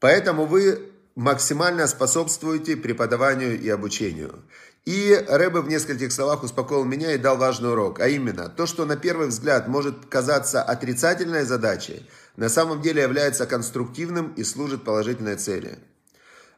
Поэтому 0.00 0.46
вы 0.46 0.92
максимально 1.14 1.86
способствуете 1.88 2.74
преподаванию 2.74 3.60
и 3.60 3.68
обучению. 3.68 4.42
И 4.86 5.14
Рэбе 5.28 5.60
в 5.60 5.68
нескольких 5.68 6.10
словах 6.10 6.44
успокоил 6.44 6.84
меня 6.84 7.12
и 7.12 7.18
дал 7.18 7.36
важный 7.36 7.72
урок, 7.72 8.00
а 8.00 8.08
именно, 8.08 8.48
то, 8.48 8.64
что 8.64 8.86
на 8.86 8.96
первый 8.96 9.28
взгляд 9.28 9.68
может 9.68 10.06
казаться 10.06 10.62
отрицательной 10.62 11.44
задачей, 11.44 12.08
на 12.36 12.48
самом 12.48 12.80
деле 12.80 13.02
является 13.02 13.44
конструктивным 13.44 14.32
и 14.38 14.42
служит 14.42 14.84
положительной 14.84 15.36
цели. 15.36 15.78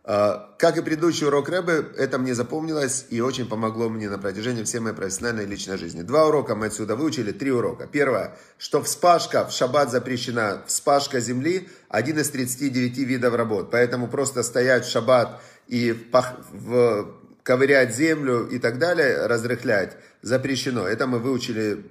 А, 0.07 0.55
как 0.59 0.77
и 0.77 0.83
предыдущий 0.83 1.27
урок 1.27 1.49
Рэбе, 1.49 1.83
это 1.97 2.19
мне 2.19 2.35
запомнилось 2.35 3.07
и 3.09 3.23
очень 3.23 3.49
помогло 3.49 3.88
мне 3.88 4.11
на 4.11 4.19
протяжении 4.19 4.62
всей 4.62 4.81
моей 4.81 4.95
профессиональной 4.95 5.45
и 5.45 5.47
личной 5.47 5.79
жизни. 5.79 6.03
Два 6.03 6.27
урока 6.27 6.55
мы 6.55 6.67
отсюда 6.67 6.95
выучили, 6.95 7.33
три 7.33 7.51
урока. 7.51 7.87
Первое, 7.87 8.37
что 8.59 8.83
вспашка 8.83 9.47
в 9.47 9.53
шаббат 9.53 9.90
запрещена, 9.90 10.62
вспашка 10.67 11.21
земли– 11.21 11.71
один 11.88 12.19
из 12.19 12.29
39 12.29 12.99
видов 12.99 13.35
работ. 13.35 13.71
Поэтому 13.71 14.09
просто 14.09 14.43
стоять 14.43 14.85
в 14.85 14.90
шаббат 14.90 15.40
и 15.69 15.93
в, 15.93 16.23
в, 16.53 17.14
ковырять 17.43 17.95
землю 17.95 18.47
и 18.47 18.59
так 18.59 18.79
далее, 18.79 19.27
разрыхлять 19.27 19.97
запрещено. 20.21 20.87
Это 20.87 21.07
мы 21.07 21.19
выучили 21.19 21.85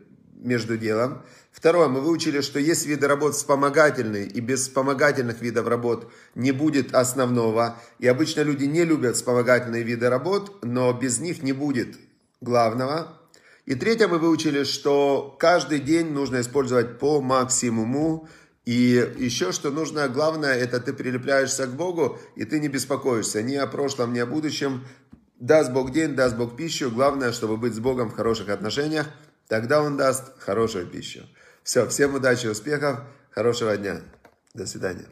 между 0.44 0.78
делом. 0.78 1.24
Второе, 1.52 1.88
мы 1.88 2.02
выучили, 2.02 2.42
что 2.42 2.60
есть 2.60 2.86
виды 2.86 3.08
работ 3.08 3.36
вспомогательные, 3.36 4.26
и 4.26 4.40
без 4.40 4.62
вспомогательных 4.62 5.42
видов 5.42 5.68
работ 5.68 6.12
не 6.36 6.52
будет 6.52 6.94
основного. 6.94 7.78
И 8.00 8.08
обычно 8.08 8.42
люди 8.42 8.66
не 8.66 8.84
любят 8.84 9.16
вспомогательные 9.16 9.84
виды 9.84 10.10
работ, 10.10 10.64
но 10.64 10.92
без 10.94 11.20
них 11.20 11.44
не 11.44 11.54
будет 11.54 11.98
главного. 12.42 13.20
И 13.66 13.76
третье, 13.76 14.08
мы 14.08 14.18
выучили, 14.18 14.64
что 14.64 15.36
каждый 15.40 15.80
день 15.80 16.12
нужно 16.12 16.42
использовать 16.42 17.00
по 17.00 17.22
максимуму. 17.22 18.28
И 18.66 19.14
еще 19.18 19.52
что 19.52 19.72
нужно, 19.72 20.08
главное, 20.10 20.56
это 20.56 20.80
ты 20.80 20.92
прилепляешься 20.92 21.68
к 21.68 21.76
Богу, 21.76 22.18
и 22.36 22.46
ты 22.46 22.60
не 22.60 22.68
беспокоишься 22.68 23.42
ни 23.42 23.56
о 23.56 23.68
прошлом, 23.68 24.14
ни 24.14 24.20
о 24.20 24.26
будущем. 24.26 24.86
Даст 25.40 25.72
Бог 25.72 25.92
день, 25.92 26.16
даст 26.16 26.36
Бог 26.36 26.56
пищу. 26.56 26.90
Главное, 26.90 27.32
чтобы 27.32 27.58
быть 27.58 27.76
с 27.76 27.80
Богом 27.80 28.10
в 28.10 28.16
хороших 28.16 28.50
отношениях. 28.50 29.08
Тогда 29.48 29.82
Он 29.82 29.98
даст 29.98 30.40
хорошую 30.40 30.88
пищу. 30.88 31.28
Все, 31.64 31.88
всем 31.88 32.16
удачи, 32.16 32.48
успехов, 32.48 33.00
хорошего 33.32 33.78
дня. 33.78 34.02
До 34.54 34.66
свидания. 34.66 35.08